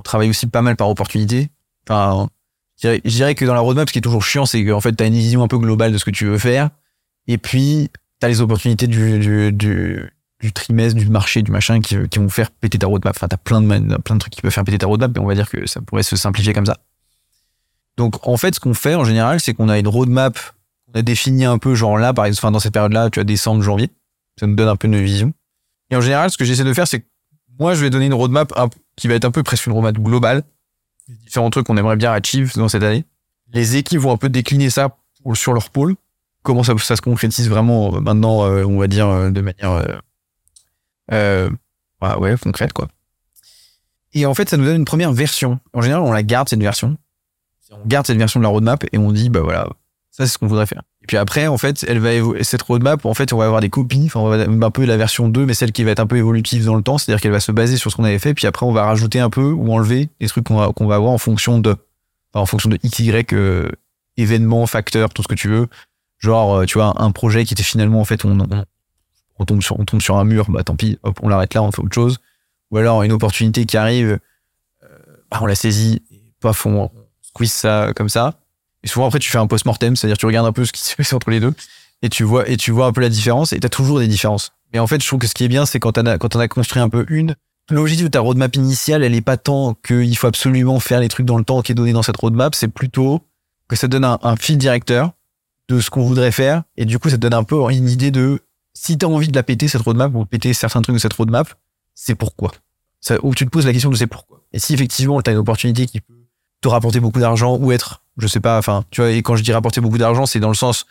On 0.01 0.03
travaille 0.03 0.31
aussi 0.31 0.47
pas 0.47 0.63
mal 0.63 0.75
par 0.75 0.89
opportunité. 0.89 1.51
Enfin, 1.87 2.27
je 2.81 2.97
dirais, 3.03 3.35
que 3.35 3.45
dans 3.45 3.53
la 3.53 3.59
roadmap, 3.59 3.87
ce 3.87 3.93
qui 3.93 3.99
est 3.99 4.01
toujours 4.01 4.23
chiant, 4.23 4.47
c'est 4.47 4.65
qu'en 4.65 4.81
fait, 4.81 4.95
tu 4.95 5.03
as 5.03 5.05
une 5.05 5.13
vision 5.13 5.43
un 5.43 5.47
peu 5.47 5.59
globale 5.59 5.93
de 5.93 5.99
ce 5.99 6.05
que 6.05 6.09
tu 6.09 6.25
veux 6.25 6.39
faire. 6.39 6.71
Et 7.27 7.37
puis, 7.37 7.91
tu 8.19 8.25
as 8.25 8.29
les 8.29 8.41
opportunités 8.41 8.87
du, 8.87 9.19
du, 9.51 10.53
trimestre, 10.55 10.97
du 10.97 11.07
marché, 11.07 11.43
du 11.43 11.51
machin 11.51 11.81
qui, 11.81 11.95
vont 12.17 12.29
faire 12.29 12.49
péter 12.49 12.79
ta 12.79 12.87
roadmap. 12.87 13.15
Enfin, 13.15 13.27
tu 13.27 13.35
as 13.35 13.37
plein 13.37 13.61
de, 13.61 13.97
plein 13.97 14.15
de 14.15 14.19
trucs 14.19 14.33
qui 14.33 14.41
peuvent 14.41 14.51
faire 14.51 14.63
péter 14.63 14.79
ta 14.79 14.87
roadmap, 14.87 15.11
mais 15.13 15.21
on 15.21 15.27
va 15.27 15.35
dire 15.35 15.47
que 15.47 15.67
ça 15.67 15.81
pourrait 15.81 16.01
se 16.01 16.15
simplifier 16.15 16.53
comme 16.53 16.65
ça. 16.65 16.77
Donc, 17.97 18.27
en 18.27 18.37
fait, 18.37 18.55
ce 18.55 18.59
qu'on 18.59 18.73
fait 18.73 18.95
en 18.95 19.03
général, 19.03 19.39
c'est 19.39 19.53
qu'on 19.53 19.69
a 19.69 19.77
une 19.77 19.87
roadmap 19.87 20.39
qu'on 20.87 20.99
a 20.99 21.03
définie 21.03 21.45
un 21.45 21.59
peu, 21.59 21.75
genre 21.75 21.99
là, 21.99 22.11
par 22.11 22.25
exemple, 22.25 22.47
enfin, 22.47 22.51
dans 22.51 22.59
cette 22.59 22.73
période-là, 22.73 23.11
tu 23.11 23.19
as 23.19 23.23
décembre, 23.23 23.61
janvier. 23.61 23.91
Ça 24.39 24.47
nous 24.47 24.55
donne 24.55 24.69
un 24.69 24.75
peu 24.75 24.87
une 24.87 24.99
vision. 24.99 25.31
Et 25.91 25.95
en 25.95 26.01
général, 26.01 26.31
ce 26.31 26.37
que 26.37 26.45
j'essaie 26.45 26.63
de 26.63 26.73
faire, 26.73 26.87
c'est 26.87 27.01
que 27.01 27.05
moi, 27.59 27.75
je 27.75 27.81
vais 27.81 27.91
donner 27.91 28.07
une 28.07 28.13
roadmap 28.15 28.51
un- 28.57 28.69
qui 28.95 29.07
va 29.07 29.15
être 29.15 29.25
un 29.25 29.31
peu 29.31 29.43
presque 29.43 29.65
une 29.67 29.73
roadmap 29.73 29.97
globale. 29.97 30.43
Les 31.07 31.15
différents 31.15 31.49
trucs 31.49 31.65
qu'on 31.67 31.77
aimerait 31.77 31.95
bien 31.97 32.11
achieve 32.11 32.53
dans 32.55 32.69
cette 32.69 32.83
année. 32.83 33.05
Les 33.53 33.75
équipes 33.75 33.99
vont 33.99 34.11
un 34.13 34.17
peu 34.17 34.29
décliner 34.29 34.69
ça 34.69 34.95
pour- 35.23 35.35
sur 35.35 35.53
leur 35.53 35.69
pôle. 35.69 35.95
Comment 36.43 36.63
ça, 36.63 36.73
ça 36.79 36.95
se 36.95 37.01
concrétise 37.01 37.49
vraiment 37.49 37.95
euh, 37.95 37.99
maintenant, 37.99 38.45
euh, 38.45 38.63
on 38.63 38.77
va 38.79 38.87
dire, 38.87 39.07
euh, 39.07 39.29
de 39.29 39.41
manière 39.41 39.83
euh, 41.11 41.49
ouais, 42.01 42.15
ouais, 42.15 42.35
concrète, 42.37 42.73
quoi. 42.73 42.87
Et 44.13 44.25
en 44.25 44.33
fait, 44.33 44.49
ça 44.49 44.57
nous 44.57 44.65
donne 44.65 44.77
une 44.77 44.85
première 44.85 45.13
version. 45.13 45.59
En 45.73 45.81
général, 45.81 46.03
on 46.03 46.11
la 46.11 46.23
garde, 46.23 46.49
cette 46.49 46.61
version. 46.61 46.97
On 47.71 47.87
garde 47.87 48.05
cette 48.07 48.17
version 48.17 48.39
de 48.39 48.43
la 48.43 48.49
roadmap 48.49 48.83
et 48.91 48.97
on 48.97 49.11
dit, 49.11 49.29
bah 49.29 49.39
voilà, 49.41 49.65
ça, 50.11 50.25
c'est 50.25 50.33
ce 50.33 50.37
qu'on 50.37 50.47
voudrait 50.47 50.65
faire. 50.65 50.81
Puis 51.11 51.17
après, 51.17 51.47
en 51.47 51.57
fait, 51.57 51.83
elle 51.89 51.99
va 51.99 52.11
cette 52.41 52.61
roadmap, 52.61 53.05
en 53.05 53.13
fait, 53.13 53.33
on 53.33 53.37
va 53.37 53.43
avoir 53.43 53.59
des 53.59 53.69
copies, 53.69 54.05
enfin, 54.05 54.21
on 54.21 54.29
va 54.29 54.65
un 54.65 54.71
peu 54.71 54.85
la 54.85 54.95
version 54.95 55.27
2, 55.27 55.45
mais 55.45 55.53
celle 55.53 55.73
qui 55.73 55.83
va 55.83 55.91
être 55.91 55.99
un 55.99 56.07
peu 56.07 56.15
évolutive 56.15 56.63
dans 56.63 56.75
le 56.75 56.83
temps, 56.83 56.97
c'est-à-dire 56.97 57.19
qu'elle 57.19 57.33
va 57.33 57.41
se 57.41 57.51
baser 57.51 57.75
sur 57.75 57.91
ce 57.91 57.97
qu'on 57.97 58.05
avait 58.05 58.17
fait, 58.17 58.33
puis 58.33 58.47
après, 58.47 58.65
on 58.65 58.71
va 58.71 58.85
rajouter 58.85 59.19
un 59.19 59.29
peu 59.29 59.51
ou 59.51 59.73
enlever 59.73 60.07
les 60.21 60.29
trucs 60.29 60.45
qu'on 60.45 60.55
va, 60.55 60.71
va 60.79 60.95
avoir 60.95 61.11
en 61.11 61.17
fonction 61.17 61.59
de, 61.59 61.71
enfin, 61.71 62.41
en 62.41 62.45
fonction 62.45 62.69
de 62.69 62.79
X, 62.81 62.99
Y, 62.99 63.33
euh, 63.33 63.69
événements, 64.15 64.65
facteurs, 64.67 65.09
tout 65.09 65.21
ce 65.21 65.27
que 65.27 65.35
tu 65.35 65.49
veux. 65.49 65.67
Genre, 66.19 66.59
euh, 66.59 66.65
tu 66.65 66.77
vois, 66.77 66.93
un 66.95 67.11
projet 67.11 67.43
qui 67.43 67.55
était 67.55 67.61
finalement, 67.61 67.99
en 67.99 68.05
fait, 68.05 68.23
on, 68.23 68.37
on, 69.37 69.43
tombe 69.43 69.61
sur, 69.61 69.77
on 69.81 69.83
tombe 69.83 70.01
sur 70.01 70.15
un 70.15 70.23
mur, 70.23 70.49
bah 70.49 70.63
tant 70.63 70.77
pis, 70.77 70.97
hop, 71.03 71.19
on 71.21 71.27
l'arrête 71.27 71.53
là, 71.53 71.61
on 71.61 71.73
fait 71.73 71.81
autre 71.81 71.93
chose. 71.93 72.19
Ou 72.71 72.77
alors, 72.77 73.03
une 73.03 73.11
opportunité 73.11 73.65
qui 73.65 73.75
arrive, 73.75 74.17
euh, 74.81 74.87
bah, 75.29 75.39
on 75.41 75.45
la 75.45 75.55
saisit, 75.55 76.03
paf, 76.39 76.65
on 76.65 76.89
squeeze 77.21 77.51
ça 77.51 77.91
comme 77.97 78.07
ça. 78.07 78.40
Et 78.83 78.87
souvent, 78.87 79.07
après, 79.07 79.19
tu 79.19 79.29
fais 79.29 79.37
un 79.37 79.47
post-mortem, 79.47 79.95
c'est-à-dire 79.95 80.17
tu 80.17 80.25
regardes 80.25 80.47
un 80.47 80.51
peu 80.51 80.65
ce 80.65 80.71
qui 80.71 80.81
se 80.83 80.95
passe 80.95 81.13
entre 81.13 81.29
les 81.29 81.39
deux 81.39 81.53
et 82.01 82.09
tu 82.09 82.23
vois, 82.23 82.49
et 82.49 82.57
tu 82.57 82.71
vois 82.71 82.87
un 82.87 82.91
peu 82.91 83.01
la 83.01 83.09
différence 83.09 83.53
et 83.53 83.59
tu 83.59 83.65
as 83.65 83.69
toujours 83.69 83.99
des 83.99 84.07
différences. 84.07 84.53
Mais 84.73 84.79
en 84.79 84.87
fait, 84.87 85.01
je 85.01 85.07
trouve 85.07 85.19
que 85.19 85.27
ce 85.27 85.33
qui 85.33 85.43
est 85.43 85.47
bien, 85.47 85.65
c'est 85.65 85.79
quand 85.79 85.97
on 85.97 86.05
a, 86.05 86.17
quand 86.17 86.35
on 86.35 86.39
a 86.39 86.47
construit 86.47 86.81
un 86.81 86.89
peu 86.89 87.05
une, 87.09 87.35
l'objectif 87.69 88.05
de 88.05 88.11
ta 88.11 88.19
roadmap 88.19 88.55
initiale, 88.55 89.03
elle 89.03 89.13
est 89.13 89.21
pas 89.21 89.37
tant 89.37 89.75
qu'il 89.75 90.17
faut 90.17 90.27
absolument 90.27 90.79
faire 90.79 90.99
les 90.99 91.09
trucs 91.09 91.25
dans 91.25 91.37
le 91.37 91.43
temps 91.43 91.61
qui 91.61 91.71
est 91.71 91.75
donné 91.75 91.93
dans 91.93 92.03
cette 92.03 92.17
roadmap, 92.17 92.55
c'est 92.55 92.67
plutôt 92.67 93.21
que 93.67 93.75
ça 93.75 93.87
donne 93.87 94.03
un, 94.03 94.19
un 94.23 94.35
fil 94.35 94.57
directeur 94.57 95.11
de 95.69 95.79
ce 95.79 95.89
qu'on 95.89 96.01
voudrait 96.01 96.31
faire 96.31 96.63
et 96.75 96.85
du 96.85 96.99
coup, 96.99 97.09
ça 97.09 97.15
te 97.17 97.21
donne 97.21 97.33
un 97.33 97.43
peu 97.43 97.57
une 97.71 97.89
idée 97.89 98.11
de 98.11 98.41
si 98.73 98.97
tu 98.97 99.05
as 99.05 99.09
envie 99.09 99.27
de 99.27 99.35
la 99.35 99.43
péter, 99.43 99.67
cette 99.67 99.81
roadmap, 99.81 100.13
ou 100.15 100.25
péter 100.25 100.53
certains 100.53 100.81
trucs 100.81 100.95
de 100.95 100.99
cette 100.99 101.13
roadmap, 101.13 101.53
c'est 101.93 102.15
pourquoi. 102.15 102.51
Ça, 102.99 103.17
ou 103.23 103.35
tu 103.35 103.45
te 103.45 103.49
poses 103.49 103.65
la 103.65 103.73
question 103.73 103.89
de 103.89 103.95
c'est 103.95 104.07
pourquoi. 104.07 104.43
Et 104.53 104.59
si 104.59 104.73
effectivement, 104.73 105.21
tu 105.21 105.29
as 105.29 105.33
une 105.33 105.39
opportunité 105.39 105.85
qui 105.85 106.01
peut 106.01 106.13
te 106.61 106.67
rapporter 106.67 106.99
beaucoup 106.99 107.19
d'argent 107.19 107.57
ou 107.57 107.71
être, 107.71 108.03
je 108.17 108.27
sais 108.27 108.39
pas, 108.39 108.57
enfin, 108.57 108.83
tu 108.91 109.01
vois, 109.01 109.11
et 109.11 109.21
quand 109.21 109.35
je 109.35 109.43
dis 109.43 109.51
rapporter 109.51 109.81
beaucoup 109.81 109.97
d'argent, 109.97 110.25
c'est 110.25 110.39
dans 110.39 110.49
le 110.49 110.55
sens, 110.55 110.85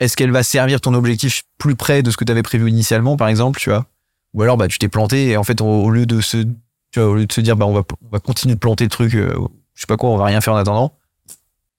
est-ce 0.00 0.16
qu'elle 0.16 0.32
va 0.32 0.42
servir 0.42 0.80
ton 0.80 0.94
objectif 0.94 1.44
plus 1.58 1.76
près 1.76 2.02
de 2.02 2.10
ce 2.10 2.16
que 2.16 2.24
tu 2.24 2.32
avais 2.32 2.42
prévu 2.42 2.68
initialement, 2.68 3.16
par 3.16 3.28
exemple, 3.28 3.60
tu 3.60 3.70
vois? 3.70 3.86
Ou 4.34 4.42
alors, 4.42 4.56
bah, 4.56 4.66
tu 4.66 4.78
t'es 4.78 4.88
planté 4.88 5.28
et 5.28 5.36
en 5.36 5.44
fait, 5.44 5.60
au, 5.60 5.90
lieu 5.90 6.06
de 6.06 6.20
se, 6.20 6.38
tu 6.38 7.00
vois, 7.00 7.06
au 7.06 7.14
lieu 7.14 7.26
de 7.26 7.32
se 7.32 7.40
dire, 7.40 7.56
bah, 7.56 7.66
on 7.66 7.72
va, 7.72 7.82
on 8.02 8.08
va 8.10 8.18
continuer 8.18 8.54
de 8.54 8.60
planter 8.60 8.84
le 8.84 8.90
truc, 8.90 9.14
euh, 9.14 9.32
je 9.74 9.80
sais 9.80 9.86
pas 9.86 9.96
quoi, 9.96 10.10
on 10.10 10.16
va 10.16 10.24
rien 10.24 10.40
faire 10.40 10.54
en 10.54 10.56
attendant. 10.56 10.92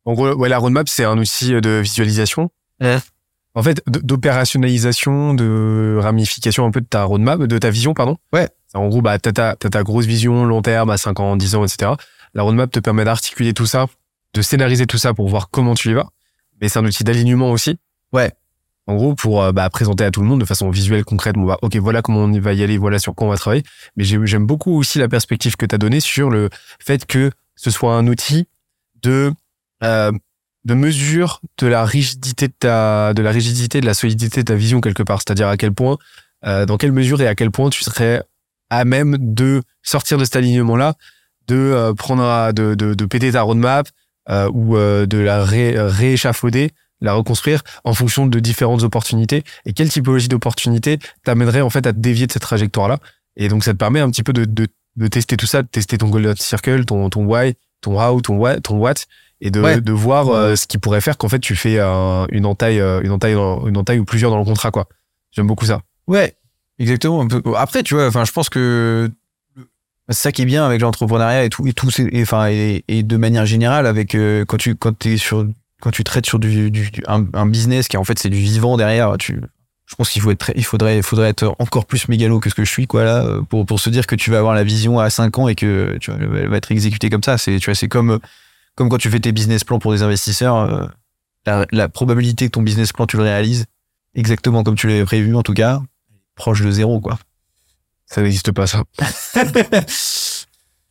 En 0.06 0.13
gros, 0.13 0.34
ouais, 0.34 0.49
la 0.49 0.58
roadmap, 0.58 0.88
c'est 0.88 1.06
un 1.06 1.17
outil 1.17 1.51
de 1.51 1.79
visualisation. 1.82 2.49
Ouais. 2.82 2.97
En 3.56 3.62
fait, 3.62 3.84
d'opérationnalisation, 3.88 5.34
de 5.34 5.99
ramification 6.01 6.65
un 6.65 6.71
peu 6.71 6.82
de 6.82 6.88
ta 6.88 7.03
roadmap, 7.03 7.41
de 7.41 7.58
ta 7.58 7.69
vision, 7.69 7.93
pardon. 7.93 8.17
Ouais. 8.32 8.49
En 8.73 8.88
gros, 8.88 9.01
bah, 9.01 9.19
t'as 9.19 9.32
ta, 9.32 9.56
t'as 9.56 9.69
ta 9.69 9.84
grosse 9.84 10.06
vision 10.06 10.45
long 10.45 10.62
terme 10.62 10.89
à 10.89 10.97
5 10.97 11.19
ans, 11.19 11.36
10 11.36 11.56
ans, 11.56 11.63
etc. 11.65 11.91
La 12.34 12.43
roadmap 12.43 12.72
te 12.72 12.80
permet 12.80 13.06
d'articuler 13.06 13.54
tout 13.54 13.65
ça, 13.65 13.88
de 14.34 14.41
scénariser 14.41 14.88
tout 14.88 14.98
ça 14.98 15.13
pour 15.13 15.28
voir 15.30 15.50
comment 15.50 15.76
tu 15.76 15.89
y 15.91 15.93
vas. 15.93 16.10
Mais 16.62 16.69
c'est 16.69 16.80
un 16.80 16.86
outil 16.86 17.04
d'alignement 17.04 17.52
aussi. 17.52 17.78
Ouais. 18.12 18.32
En 18.88 18.96
gros, 18.96 19.15
pour 19.15 19.41
euh, 19.43 19.52
bah, 19.52 19.69
présenter 19.69 20.04
à 20.04 20.12
tout 20.12 20.22
le 20.22 20.28
monde 20.28 20.41
de 20.41 20.46
façon 20.46 20.69
visuelle, 20.69 21.06
concrète, 21.06 21.36
bon, 21.36 21.46
bah, 21.46 21.58
ok, 21.62 21.76
voilà 21.78 22.02
comment 22.02 22.19
on 22.26 22.39
va 22.39 22.54
y 22.54 22.63
aller, 22.63 22.78
voilà 22.78 23.00
sur 23.00 23.15
quoi 23.15 23.28
on 23.28 23.30
va 23.30 23.38
travailler. 23.38 23.63
Mais 23.96 24.04
j'ai- 24.04 24.19
j'aime 24.26 24.46
beaucoup 24.46 24.78
aussi 24.78 25.00
la 25.00 25.08
perspective 25.08 25.56
que 25.56 25.65
tu 25.65 25.74
as 25.76 25.78
donnée 25.78 26.00
sur 26.02 26.30
le 26.30 26.50
fait 26.80 27.06
que 27.06 27.32
ce 27.56 27.72
soit 27.72 27.96
un 27.96 28.08
outil 28.08 28.48
de 29.02 29.32
euh, 29.84 30.12
de 30.65 30.74
mesure 30.74 31.41
de 31.60 31.67
la 31.67 31.86
rigidité 31.86 32.48
de 32.48 32.54
ta 32.58 33.13
de 33.13 33.22
la 33.22 33.32
rigidité 33.32 33.80
de 33.82 33.86
la 33.86 33.93
solidité 33.93 34.41
de 34.41 34.46
ta 34.46 34.56
vision 34.56 34.80
quelque 34.82 35.04
part 35.04 35.19
c'est-à-dire 35.19 35.50
à 35.50 35.58
quel 35.58 35.74
point 35.74 35.98
euh, 36.46 36.65
dans 36.65 36.78
quelle 36.78 36.93
mesure 36.93 37.22
et 37.22 37.28
à 37.28 37.36
quel 37.36 37.52
point 37.52 37.69
tu 37.69 37.84
serais 37.84 38.24
à 38.69 38.86
même 38.86 39.17
de 39.19 39.62
sortir 39.82 40.17
de 40.17 40.24
cet 40.24 40.38
alignement 40.38 40.78
là 40.78 40.96
de 41.47 41.56
euh, 41.56 41.93
prendre 41.93 42.51
de, 42.53 42.75
de 42.75 42.93
de 42.93 43.06
péter 43.06 43.32
ta 43.32 43.41
roadmap 43.41 43.88
euh, 44.29 44.49
ou 44.53 44.77
euh, 44.77 45.06
de 45.06 45.17
la 45.17 45.43
ré, 45.43 45.75
rééchafauder 45.77 46.71
la 47.01 47.13
reconstruire 47.13 47.62
en 47.84 47.93
fonction 47.93 48.27
de 48.27 48.39
différentes 48.39 48.84
opportunités 48.84 49.43
et 49.65 49.73
quelle 49.73 49.89
typologie 49.89 50.29
d'opportunité 50.29 50.99
t'amènerait 51.25 51.62
en 51.62 51.69
fait 51.69 51.86
à 51.86 51.91
te 51.93 51.99
dévier 51.99 52.27
de 52.27 52.32
cette 52.32 52.41
trajectoire 52.43 52.88
là 52.88 52.97
et 53.36 53.49
donc 53.49 53.63
ça 53.63 53.73
te 53.73 53.77
permet 53.77 53.99
un 53.99 54.10
petit 54.10 54.23
peu 54.23 54.32
de, 54.32 54.45
de, 54.45 54.67
de 54.95 55.08
tester 55.08 55.36
tout 55.36 55.45
ça 55.47 55.62
de 55.63 55.67
tester 55.67 55.97
ton 55.97 56.08
golden 56.10 56.36
circle 56.38 56.86
ton 56.86 57.10
ton 57.10 57.25
why 57.25 57.56
ton 57.82 57.99
how 58.01 58.21
ton 58.21 58.38
what 58.38 58.62
ton 58.62 58.77
what 58.77 58.93
et 59.41 59.51
de, 59.51 59.60
Ouais. 59.60 59.82
de 59.82 59.91
voir 59.91 60.29
euh, 60.29 60.56
ce 60.56 60.65
qui 60.67 60.77
pourrait 60.77 61.01
faire 61.01 61.17
qu'en 61.17 61.27
fait 61.27 61.39
tu 61.39 61.56
fais 61.58 61.79
un- 61.79 62.25
une 62.32 62.45
entaille 62.45 62.79
une 62.79 63.12
entaille 63.12 63.34
une 63.34 63.75
entaille 63.77 63.99
ou 63.99 64.06
plusieurs 64.06 64.32
dans 64.32 64.38
le 64.39 64.45
contrat 64.45 64.71
quoi 64.71 64.88
j'aime 65.32 65.47
beaucoup 65.47 65.65
ça 65.65 65.82
Ouais, 66.08 66.36
exactement. 66.79 67.25
Après, 67.56 67.82
tu 67.82 67.93
vois, 67.95 68.08
enfin, 68.08 68.25
je 68.25 68.32
pense 68.34 68.49
que 68.49 69.10
c'est 70.09 70.23
ça 70.23 70.31
qui 70.31 70.41
est 70.41 70.45
bien 70.45 70.65
avec 70.65 70.81
l'entrepreneuriat 70.81 71.45
et 71.45 71.49
tout, 71.49 71.65
et 71.67 71.73
tout, 71.73 71.89
et, 71.99 72.21
enfin, 72.21 72.47
et, 72.47 73.03
de 73.03 73.17
manière 73.17 73.45
générale, 73.45 73.87
avec 73.87 74.15
euh, 74.15 74.45
quand 74.45 74.57
tu 74.57 74.75
quand 74.75 75.05
es 75.05 75.17
sur 75.17 75.47
quand 75.81 75.91
tu 75.91 76.03
traites 76.03 76.25
sur 76.25 76.39
du, 76.39 76.71
du- 76.71 76.91
du- 76.91 77.03
un, 77.07 77.45
business 77.45 77.87
qui 77.87 77.97
en 77.97 78.03
fait 78.03 78.17
c'est 78.17 78.29
du 78.29 78.37
vivant 78.37 78.77
derrière, 78.77 79.17
tu, 79.17 79.41
je 79.85 79.95
pense 79.95 80.09
qu'il 80.09 80.21
faut 80.21 80.31
être, 80.31 80.51
il 80.55 80.63
faudrait, 80.63 80.97
il 80.97 81.03
faudrait 81.03 81.29
être 81.29 81.55
encore 81.59 81.85
plus 81.85 82.07
mégalo 82.07 82.39
que 82.39 82.49
ce 82.49 82.55
que 82.55 82.63
je 82.63 82.71
suis, 82.71 82.87
quoi, 82.87 83.03
là, 83.03 83.25
pour, 83.49 83.65
pour 83.65 83.79
se 83.79 83.89
dire 83.89 84.07
que 84.07 84.15
tu 84.15 84.31
vas 84.31 84.39
avoir 84.39 84.53
la 84.55 84.63
vision 84.63 84.99
à 84.99 85.09
5 85.09 85.37
ans 85.39 85.47
et 85.49 85.55
que 85.55 85.97
tu 85.99 86.09
vois, 86.11 86.19
elle 86.21 86.47
va 86.47 86.57
être 86.57 86.71
exécutée 86.71 87.09
comme 87.09 87.23
ça. 87.23 87.37
C'est, 87.37 87.59
tu 87.59 87.65
vois, 87.65 87.75
c'est 87.75 87.89
comme, 87.89 88.19
comme 88.75 88.89
quand 88.89 88.97
tu 88.97 89.09
fais 89.09 89.19
tes 89.19 89.31
business 89.33 89.63
plans 89.65 89.79
pour 89.79 89.91
des 89.91 90.01
investisseurs, 90.01 90.55
euh, 90.55 90.85
la, 91.45 91.65
la 91.71 91.89
probabilité 91.89 92.45
que 92.45 92.51
ton 92.51 92.61
business 92.61 92.93
plan 92.93 93.05
tu 93.05 93.17
le 93.17 93.23
réalises 93.23 93.65
exactement 94.15 94.63
comme 94.63 94.75
tu 94.75 94.87
l'avais 94.87 95.03
prévu, 95.05 95.35
en 95.35 95.43
tout 95.43 95.53
cas, 95.53 95.81
proche 96.35 96.61
de 96.61 96.71
zéro, 96.71 96.99
quoi. 97.01 97.19
Ça 98.13 98.21
n'existe 98.21 98.52
pas 98.52 98.67
ça. 98.67 98.84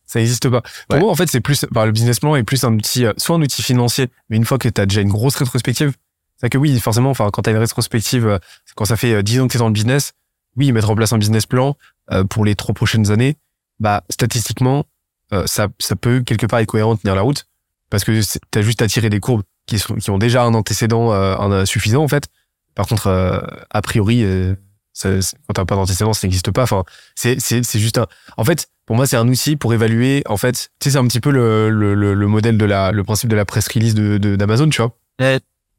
Ça 0.07 0.19
n'existe 0.19 0.51
pas. 0.51 0.61
Pour 0.61 0.97
Ouais. 0.97 1.01
moi 1.01 1.11
en 1.11 1.15
fait 1.15 1.31
c'est 1.31 1.41
plus 1.41 1.65
le 1.73 1.91
business 1.91 2.21
plan 2.21 2.37
est 2.37 2.43
plus 2.43 2.65
un 2.65 2.75
outil 2.75 3.07
euh, 3.07 3.13
soit 3.17 3.35
un 3.37 3.41
outil 3.41 3.63
financier 3.63 4.09
mais 4.29 4.37
une 4.37 4.45
fois 4.45 4.59
que 4.59 4.69
tu 4.69 4.79
as 4.81 4.85
déjà 4.85 5.01
une 5.01 5.09
grosse 5.09 5.37
rétrospective 5.37 5.95
c'est 6.37 6.51
que 6.51 6.59
oui 6.59 6.79
forcément 6.81 7.09
enfin 7.11 7.31
quand 7.33 7.43
tu 7.43 7.49
as 7.49 7.53
une 7.55 7.59
rétrospective 7.59 8.27
euh, 8.27 8.39
quand 8.75 8.85
ça 8.85 8.97
fait 8.97 9.15
euh, 9.15 9.23
10 9.23 9.41
ans 9.41 9.47
que 9.47 9.53
tu 9.53 9.57
es 9.57 9.61
dans 9.61 9.69
le 9.69 9.73
business 9.73 10.13
oui 10.57 10.71
mettre 10.73 10.91
en 10.91 10.95
place 10.97 11.15
un 11.15 11.19
business 11.19 11.47
plan 11.47 11.77
euh, 12.11 12.25
pour 12.25 12.45
les 12.45 12.55
trois 12.57 12.75
prochaines 12.75 13.11
années 13.11 13.37
bah 13.81 14.05
statistiquement 14.11 14.85
euh, 15.33 15.45
ça 15.47 15.69
ça 15.79 15.97
peut 15.97 16.21
quelque 16.21 16.45
part 16.45 16.61
être 16.61 16.67
cohérent 16.69 16.95
tenir 16.97 17.15
la 17.15 17.23
route 17.23 17.47
parce 17.89 18.05
que 18.05 18.21
tu 18.51 18.59
as 18.59 18.63
juste 18.63 18.83
à 18.83 18.89
tirer 18.89 19.09
des 19.09 19.21
courbes 19.21 19.45
qui 19.67 19.79
sont 19.79 19.95
qui 19.95 20.11
ont 20.11 20.19
déjà 20.19 20.43
un 20.43 20.53
antécédent 20.53 21.13
euh, 21.15 21.37
un, 21.39 21.53
euh, 21.53 21.65
suffisant 21.65 22.03
en 22.03 22.09
fait. 22.09 22.27
Par 22.75 22.87
contre 22.87 23.07
euh, 23.07 23.41
a 23.71 23.81
priori 23.81 24.25
euh, 24.25 24.55
ça, 24.93 25.09
quand 25.47 25.55
t'as 25.55 25.65
pas 25.65 25.75
d'antécédent 25.75 26.13
ça 26.13 26.27
n'existe 26.27 26.51
pas 26.51 26.63
enfin 26.65 26.85
c'est 27.15 27.41
c'est 27.41 27.63
c'est 27.65 27.79
juste 27.79 27.99
un 27.99 28.07
en 28.37 28.45
fait 28.45 28.69
pour 28.87 28.95
moi 28.97 29.07
c'est 29.07 29.17
un 29.17 29.27
outil 29.29 29.57
pour 29.57 29.73
évaluer 29.73 30.23
en 30.27 30.37
fait 30.37 30.71
tu 30.81 30.85
sais 30.85 30.91
c'est 30.93 30.99
un 30.99 31.07
petit 31.07 31.21
peu 31.21 31.31
le, 31.31 31.71
le, 31.71 31.95
le, 31.95 32.13
le 32.15 32.27
modèle 32.27 32.59
de 32.59 32.65
la 32.67 32.93
le 32.93 33.03
principe 33.05 33.31
de 33.31 33.37
la 33.37 33.45
press 33.45 33.69
release 33.69 33.95
de 33.95 34.19
de- 34.19 34.37
d'Amazon 34.37 34.69
tu 34.69 34.83
vois 34.83 34.97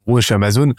En 0.08 0.12
gros, 0.12 0.22
chez 0.22 0.34
Amazon, 0.34 0.74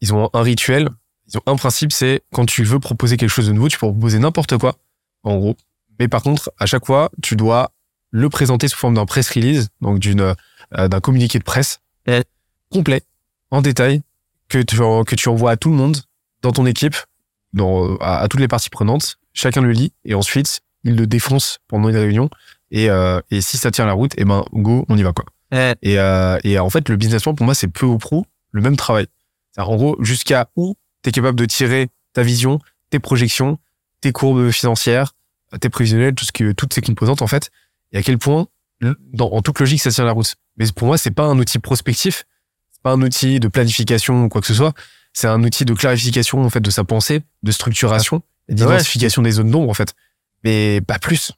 ils 0.00 0.14
ont 0.14 0.30
un 0.32 0.42
rituel, 0.42 0.88
ils 1.28 1.36
ont 1.38 1.42
un 1.46 1.56
principe, 1.56 1.92
c'est 1.92 2.22
quand 2.32 2.46
tu 2.46 2.62
veux 2.64 2.78
proposer 2.80 3.16
quelque 3.16 3.30
chose 3.30 3.46
de 3.48 3.52
nouveau, 3.52 3.68
tu 3.68 3.78
peux 3.78 3.86
proposer 3.86 4.18
n'importe 4.18 4.56
quoi, 4.58 4.76
en 5.24 5.36
gros. 5.36 5.56
Mais 5.98 6.08
par 6.08 6.22
contre, 6.22 6.50
à 6.58 6.64
chaque 6.66 6.86
fois, 6.86 7.10
tu 7.22 7.36
dois 7.36 7.70
le 8.10 8.28
présenter 8.30 8.68
sous 8.68 8.78
forme 8.78 8.94
d'un 8.94 9.04
press 9.06 9.28
release, 9.30 9.68
donc 9.82 9.98
d'une 9.98 10.34
euh, 10.78 10.88
d'un 10.88 11.00
communiqué 11.00 11.38
de 11.38 11.44
presse 11.44 11.80
Ouais. 12.06 12.24
complet, 12.70 13.02
en 13.50 13.60
détail, 13.60 14.00
que 14.48 14.58
tu, 14.62 14.76
que 14.78 15.14
tu 15.14 15.28
envoies 15.28 15.50
à 15.52 15.56
tout 15.56 15.68
le 15.70 15.76
monde 15.76 15.98
dans 16.42 16.52
ton 16.52 16.64
équipe, 16.66 16.96
dans, 17.52 17.96
à, 17.96 18.18
à 18.18 18.28
toutes 18.28 18.40
les 18.40 18.48
parties 18.48 18.70
prenantes. 18.70 19.16
Chacun 19.32 19.62
le 19.62 19.72
lit 19.72 19.92
et 20.04 20.14
ensuite 20.14 20.60
il 20.84 20.96
le 20.96 21.06
défonce 21.06 21.58
pendant 21.68 21.88
une 21.88 21.96
réunion. 21.96 22.28
Et, 22.70 22.90
euh, 22.90 23.20
et 23.30 23.40
si 23.40 23.58
ça 23.58 23.70
tient 23.70 23.86
la 23.86 23.92
route, 23.92 24.18
et 24.18 24.24
ben 24.24 24.44
go, 24.52 24.84
on 24.88 24.96
y 24.96 25.02
va 25.02 25.12
quoi. 25.12 25.24
Ouais. 25.52 25.74
Et, 25.82 25.98
euh, 25.98 26.38
et 26.44 26.58
en 26.58 26.70
fait, 26.70 26.88
le 26.88 26.96
business 26.96 27.22
plan 27.22 27.34
pour 27.34 27.44
moi 27.44 27.54
c'est 27.54 27.68
peu 27.68 27.86
ou 27.86 27.98
prou 27.98 28.24
le 28.50 28.62
même 28.62 28.76
travail. 28.76 29.06
C'est-à-dire, 29.50 29.70
En 29.72 29.76
gros, 29.76 29.96
jusqu'à 30.02 30.48
où 30.56 30.74
tu 31.02 31.10
es 31.10 31.12
capable 31.12 31.38
de 31.38 31.44
tirer 31.44 31.88
ta 32.12 32.22
vision, 32.22 32.58
tes 32.90 32.98
projections, 32.98 33.58
tes 34.00 34.12
courbes 34.12 34.50
financières, 34.50 35.12
tes 35.60 35.68
prévisionnels, 35.68 36.14
tout 36.14 36.24
ce 36.24 36.32
que, 36.32 36.52
toutes 36.52 36.72
ces 36.72 36.80
composantes 36.80 37.22
en 37.22 37.26
fait, 37.26 37.50
et 37.92 37.98
à 37.98 38.02
quel 38.02 38.18
point, 38.18 38.46
dans, 39.12 39.30
en 39.30 39.42
toute 39.42 39.60
logique, 39.60 39.80
ça 39.80 39.90
tient 39.90 40.04
la 40.04 40.12
route. 40.12 40.34
Mais 40.56 40.66
pour 40.74 40.86
moi, 40.86 40.98
c'est 40.98 41.10
pas 41.10 41.24
un 41.24 41.38
outil 41.38 41.58
prospectif, 41.58 42.24
c'est 42.72 42.82
pas 42.82 42.92
un 42.92 43.02
outil 43.02 43.38
de 43.38 43.48
planification 43.48 44.24
ou 44.24 44.28
quoi 44.28 44.40
que 44.40 44.46
ce 44.46 44.54
soit. 44.54 44.72
C'est 45.12 45.28
un 45.28 45.42
outil 45.42 45.64
de 45.64 45.74
clarification 45.74 46.42
en 46.42 46.50
fait 46.50 46.60
de 46.60 46.70
sa 46.70 46.84
pensée, 46.84 47.22
de 47.42 47.52
structuration, 47.52 48.22
et 48.48 48.54
d'identification 48.54 49.22
des 49.22 49.32
zones 49.32 49.50
d'ombre 49.50 49.70
en 49.70 49.74
fait. 49.74 49.94
Mais 50.44 50.80
pas 50.80 50.98
plus. 50.98 51.32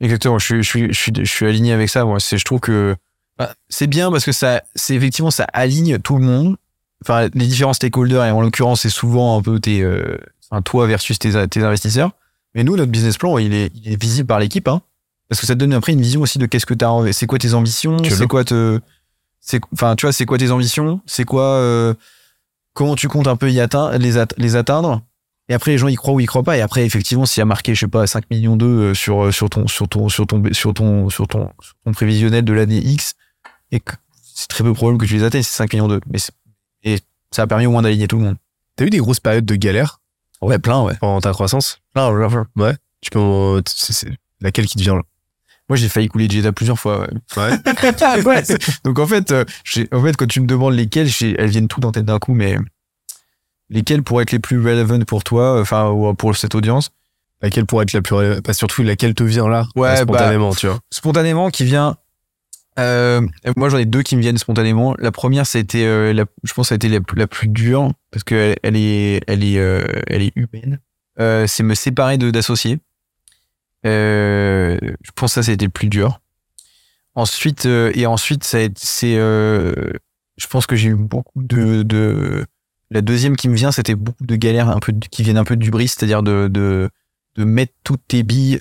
Exactement, 0.00 0.38
je 0.38 0.44
suis, 0.46 0.62
je 0.62 0.68
suis, 0.68 0.92
je 0.92 0.98
suis, 0.98 1.12
je 1.14 1.30
suis 1.30 1.46
aligné 1.46 1.72
avec 1.72 1.90
ça. 1.90 2.04
Moi, 2.04 2.20
c'est, 2.20 2.38
je 2.38 2.44
trouve 2.44 2.60
que 2.60 2.96
bah, 3.38 3.54
c'est 3.68 3.86
bien 3.86 4.10
parce 4.10 4.24
que 4.24 4.32
ça, 4.32 4.62
c'est 4.74 4.94
effectivement, 4.94 5.30
ça 5.30 5.44
aligne 5.52 5.98
tout 5.98 6.16
le 6.16 6.24
monde. 6.24 6.56
Enfin, 7.04 7.28
les 7.34 7.46
différents 7.46 7.72
stakeholders, 7.72 8.24
et 8.24 8.30
en 8.30 8.40
l'occurrence, 8.40 8.82
c'est 8.82 8.90
souvent 8.90 9.38
un 9.38 9.42
peu 9.42 9.60
tes, 9.60 9.82
euh, 9.82 10.16
enfin, 10.50 10.62
toi 10.62 10.86
versus 10.86 11.18
tes, 11.18 11.48
tes 11.48 11.62
investisseurs. 11.62 12.12
Mais 12.54 12.64
nous, 12.64 12.76
notre 12.76 12.90
business 12.90 13.16
plan, 13.18 13.38
il 13.38 13.52
est, 13.54 13.72
il 13.74 13.92
est 13.92 14.00
visible 14.00 14.26
par 14.26 14.40
l'équipe, 14.40 14.68
hein, 14.68 14.82
parce 15.28 15.40
que 15.40 15.46
ça 15.46 15.54
te 15.54 15.58
donne 15.58 15.72
après 15.72 15.92
une 15.92 16.00
vision 16.00 16.22
aussi 16.22 16.38
de 16.38 16.46
qu'est-ce 16.46 16.66
que 16.66 16.74
t'as, 16.74 17.12
c'est 17.12 17.26
quoi 17.26 17.38
tes 17.38 17.54
ambitions, 17.54 17.98
c'est 18.04 18.26
quoi 18.26 18.44
te, 18.44 18.80
c'est, 19.40 19.60
enfin, 19.72 19.96
tu 19.96 20.06
vois, 20.06 20.12
c'est 20.12 20.26
quoi 20.26 20.36
tes 20.38 20.50
ambitions, 20.50 21.00
c'est 21.06 21.24
quoi, 21.24 21.44
euh, 21.44 21.94
comment 22.80 22.96
tu 22.96 23.08
comptes 23.08 23.26
un 23.26 23.36
peu 23.36 23.50
y 23.52 23.60
atteindre, 23.60 23.98
les, 23.98 24.16
at- 24.16 24.28
les 24.38 24.56
atteindre. 24.56 25.02
Et 25.50 25.52
après, 25.54 25.72
les 25.72 25.76
gens 25.78 25.88
y 25.88 25.96
croient 25.96 26.14
ou 26.14 26.20
y 26.20 26.24
croient 26.24 26.42
pas. 26.42 26.56
Et 26.56 26.62
après, 26.62 26.86
effectivement, 26.86 27.26
s'il 27.26 27.40
y 27.40 27.42
a 27.42 27.44
marqué, 27.44 27.74
je 27.74 27.80
sais 27.80 27.88
pas, 27.88 28.06
5 28.06 28.24
millions 28.30 28.56
d'eux 28.56 28.94
sur, 28.94 29.24
euh, 29.24 29.32
sur 29.32 29.50
ton, 29.50 29.66
sur 29.68 29.86
ton, 29.86 30.08
sur 30.08 30.26
ton, 30.26 30.42
sur 30.54 30.72
ton, 30.72 31.10
sur 31.10 31.28
ton, 31.28 31.50
sur 31.60 31.74
ton 31.84 31.92
prévisionnel 31.92 32.42
de 32.42 32.52
l'année 32.54 32.78
X, 32.78 33.12
et 33.70 33.82
c'est 34.34 34.48
très 34.48 34.64
peu 34.64 34.72
probable 34.72 34.96
que 34.96 35.04
tu 35.04 35.12
les 35.14 35.24
atteignes, 35.24 35.42
c'est 35.42 35.56
5 35.58 35.74
millions 35.74 35.88
d'eux. 35.88 36.00
Mais 36.10 36.18
et 36.84 37.00
ça 37.32 37.42
a 37.42 37.46
permis 37.46 37.66
au 37.66 37.70
moins 37.70 37.82
d'aligner 37.82 38.08
tout 38.08 38.16
le 38.16 38.22
monde. 38.24 38.36
T'as 38.76 38.86
eu 38.86 38.90
des 38.90 38.96
grosses 38.98 39.20
périodes 39.20 39.44
de 39.44 39.54
galère? 39.56 40.00
Ouais, 40.40 40.58
plein, 40.58 40.82
ouais. 40.82 40.96
pendant 41.00 41.20
ta 41.20 41.32
croissance? 41.32 41.80
Plein, 41.92 42.10
ouais, 42.10 42.26
ouais. 42.56 42.74
Tu 43.02 43.10
peux, 43.10 43.18
en- 43.18 43.60
c'est 43.66 43.92
c'est 43.92 44.08
laquelle 44.40 44.64
qui 44.66 44.78
te 44.78 44.82
vient 44.82 44.94
là 44.94 45.02
Moi, 45.70 45.76
j'ai 45.76 45.88
failli 45.88 46.08
couler 46.08 46.28
Jeddah 46.28 46.52
plusieurs 46.52 46.78
fois, 46.78 47.00
ouais. 47.00 47.08
Ouais. 47.38 48.22
Ouais, 48.26 48.44
c'est- 48.44 48.58
Donc, 48.84 48.98
en 48.98 49.06
fait, 49.06 49.30
euh, 49.32 49.44
en 49.92 50.02
fait, 50.02 50.16
quand 50.16 50.26
tu 50.26 50.40
me 50.40 50.46
demandes 50.46 50.74
lesquelles, 50.74 51.08
elles 51.38 51.48
viennent 51.48 51.68
toutes 51.68 51.84
en 51.86 51.92
tête 51.92 52.04
d'un 52.04 52.18
coup, 52.18 52.34
mais 52.34 52.56
lesquelles 53.68 54.02
pourraient 54.02 54.22
être 54.24 54.32
les 54.32 54.38
plus 54.38 54.58
relevant 54.58 55.00
pour 55.04 55.24
toi, 55.24 55.56
euh, 55.56 55.62
enfin, 55.62 55.88
ou 55.90 56.12
pour 56.14 56.36
cette 56.36 56.54
audience? 56.54 56.90
laquelle 57.42 57.64
pourrait 57.64 57.84
être 57.84 57.94
la 57.94 58.02
plus, 58.02 58.14
ré- 58.14 58.42
pas 58.42 58.52
surtout 58.52 58.82
laquelle 58.82 59.14
te 59.14 59.22
vient 59.22 59.48
là, 59.48 59.66
Ouais, 59.74 59.88
euh, 59.88 59.96
spontanément, 60.02 60.54
tu 60.54 60.66
vois. 60.66 60.78
spontanément 60.90 61.48
qui 61.48 61.64
vient 61.64 61.96
euh, 62.78 63.22
moi 63.56 63.70
j'en 63.70 63.78
ai 63.78 63.86
deux 63.86 64.02
qui 64.02 64.14
me 64.14 64.20
viennent 64.20 64.36
spontanément 64.36 64.94
la 64.98 65.10
première 65.10 65.46
c'était 65.46 65.84
euh, 65.86 66.12
la, 66.12 66.24
je 66.44 66.52
pense 66.52 66.66
que 66.66 66.68
ça 66.68 66.74
a 66.74 66.76
été 66.76 66.88
la, 66.90 67.00
plus- 67.00 67.18
la 67.18 67.26
plus 67.26 67.48
dure 67.48 67.92
parce 68.10 68.24
que 68.24 68.54
elle, 68.62 68.76
est 68.76 69.22
elle 69.26 69.42
est 69.42 69.56
euh, 69.58 69.82
elle 70.06 70.20
est 70.22 70.32
humaine 70.36 70.80
euh, 71.18 71.46
c'est 71.46 71.62
me 71.62 71.74
séparer 71.74 72.18
de 72.18 72.30
d'associés 72.30 72.74
euh, 72.74 72.89
je 73.84 75.10
pense 75.14 75.30
que 75.30 75.34
ça 75.34 75.42
c'était 75.42 75.64
le 75.64 75.70
plus 75.70 75.88
dur 75.88 76.20
ensuite 77.14 77.66
euh, 77.66 77.92
et 77.94 78.06
ensuite 78.06 78.44
c'est 78.44 78.72
euh, 79.16 79.92
je 80.36 80.46
pense 80.46 80.66
que 80.66 80.76
j'ai 80.76 80.90
eu 80.90 80.94
beaucoup 80.94 81.42
de, 81.42 81.82
de 81.82 82.46
la 82.90 83.00
deuxième 83.00 83.36
qui 83.36 83.48
me 83.48 83.54
vient 83.54 83.72
c'était 83.72 83.94
beaucoup 83.94 84.24
de 84.24 84.36
galères 84.36 84.68
un 84.68 84.78
peu 84.78 84.92
qui 85.10 85.22
viennent 85.22 85.38
un 85.38 85.44
peu 85.44 85.56
du 85.56 85.70
bris 85.70 85.88
c'est-à-dire 85.88 86.22
de, 86.22 86.48
de 86.48 86.90
de 87.36 87.44
mettre 87.44 87.72
toutes 87.84 88.02
tes 88.08 88.22
billes 88.22 88.60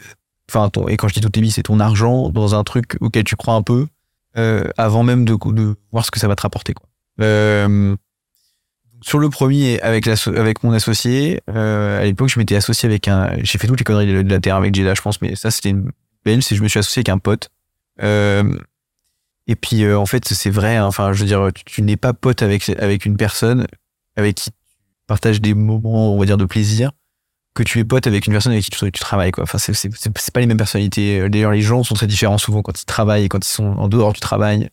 enfin 0.50 0.70
ton, 0.70 0.88
et 0.88 0.98
quand 0.98 1.08
je 1.08 1.14
dis 1.14 1.22
toutes 1.22 1.34
tes 1.34 1.42
billes 1.42 1.52
c'est 1.52 1.64
ton 1.64 1.80
argent 1.80 2.30
dans 2.30 2.56
un 2.56 2.64
truc 2.64 2.98
auquel 3.02 3.24
tu 3.24 3.36
crois 3.36 3.54
un 3.54 3.62
peu 3.62 3.88
euh, 4.38 4.70
avant 4.78 5.04
même 5.04 5.26
de, 5.26 5.38
de 5.52 5.76
voir 5.92 6.06
ce 6.06 6.12
que 6.12 6.20
ça 6.20 6.28
va 6.28 6.36
te 6.36 6.42
rapporter 6.42 6.74
quoi. 6.74 6.88
Euh, 7.22 7.96
sur 9.02 9.20
le 9.20 9.30
premier 9.30 9.80
avec 9.82 10.64
mon 10.64 10.72
associé 10.72 11.42
euh, 11.50 12.02
à 12.02 12.04
l'époque 12.04 12.30
je 12.30 12.40
m'étais 12.40 12.56
associé 12.56 12.88
avec 12.88 13.08
un 13.08 13.38
j'ai 13.42 13.58
fait 13.58 13.68
toutes 13.68 13.80
les 13.80 13.84
conneries 13.84 14.24
de, 14.24 14.30
la 14.30 14.40
terre 14.40 14.56
avec 14.56 14.76
Jeddah 14.76 14.96
je 14.96 15.02
pense 15.02 15.22
mais 15.22 15.36
ça 15.36 15.52
c'était 15.52 15.70
une 15.70 15.92
belle 16.26 16.44
c'est 16.44 16.56
je 16.56 16.64
me 16.64 16.68
suis 16.68 16.80
associé 16.80 17.00
avec 17.00 17.10
un 17.10 17.18
pote 17.18 17.50
euh, 18.02 18.58
et 19.48 19.56
puis 19.56 19.84
euh, 19.84 19.98
en 19.98 20.06
fait 20.06 20.28
c'est 20.28 20.50
vrai 20.50 20.76
hein, 20.76 20.86
enfin 20.86 21.14
je 21.14 21.22
veux 21.22 21.28
dire 21.28 21.50
tu, 21.66 21.82
n'es 21.82 21.98
pas 21.98 22.14
pote 22.14 22.42
avec 22.42 22.70
avec 22.70 23.06
une 23.06 23.16
personne 23.16 23.68
avec 24.16 24.36
qui 24.36 24.52
tu 24.52 24.58
partages 25.08 25.42
des 25.42 25.54
moments 25.54 26.14
on 26.14 26.20
va 26.20 26.26
dire 26.26 26.38
de 26.38 26.46
plaisir 26.46 26.92
que 27.56 27.64
tu 27.64 27.80
es 27.80 27.84
pote 27.84 28.06
avec 28.06 28.28
une 28.28 28.34
personne 28.34 28.52
avec 28.52 28.64
qui 28.64 28.72
tu, 28.72 28.92
travailles 28.92 29.32
quoi. 29.32 29.44
Enfin 29.44 29.58
c'est 29.58 29.74
c'est 29.74 30.32
pas 30.32 30.40
les 30.40 30.46
mêmes 30.46 30.58
personnalités. 30.58 31.28
D'ailleurs 31.30 31.52
les 31.52 31.62
gens 31.62 31.84
sont 31.84 31.96
très 31.96 32.06
différents 32.08 32.38
souvent 32.38 32.62
quand 32.62 32.80
ils 32.80 32.86
travaillent 32.86 33.26
et 33.26 33.28
quand 33.28 33.44
ils 33.44 33.50
sont 33.50 33.66
en 33.66 33.88
dehors 33.90 34.14
du 34.14 34.20
travail. 34.20 34.70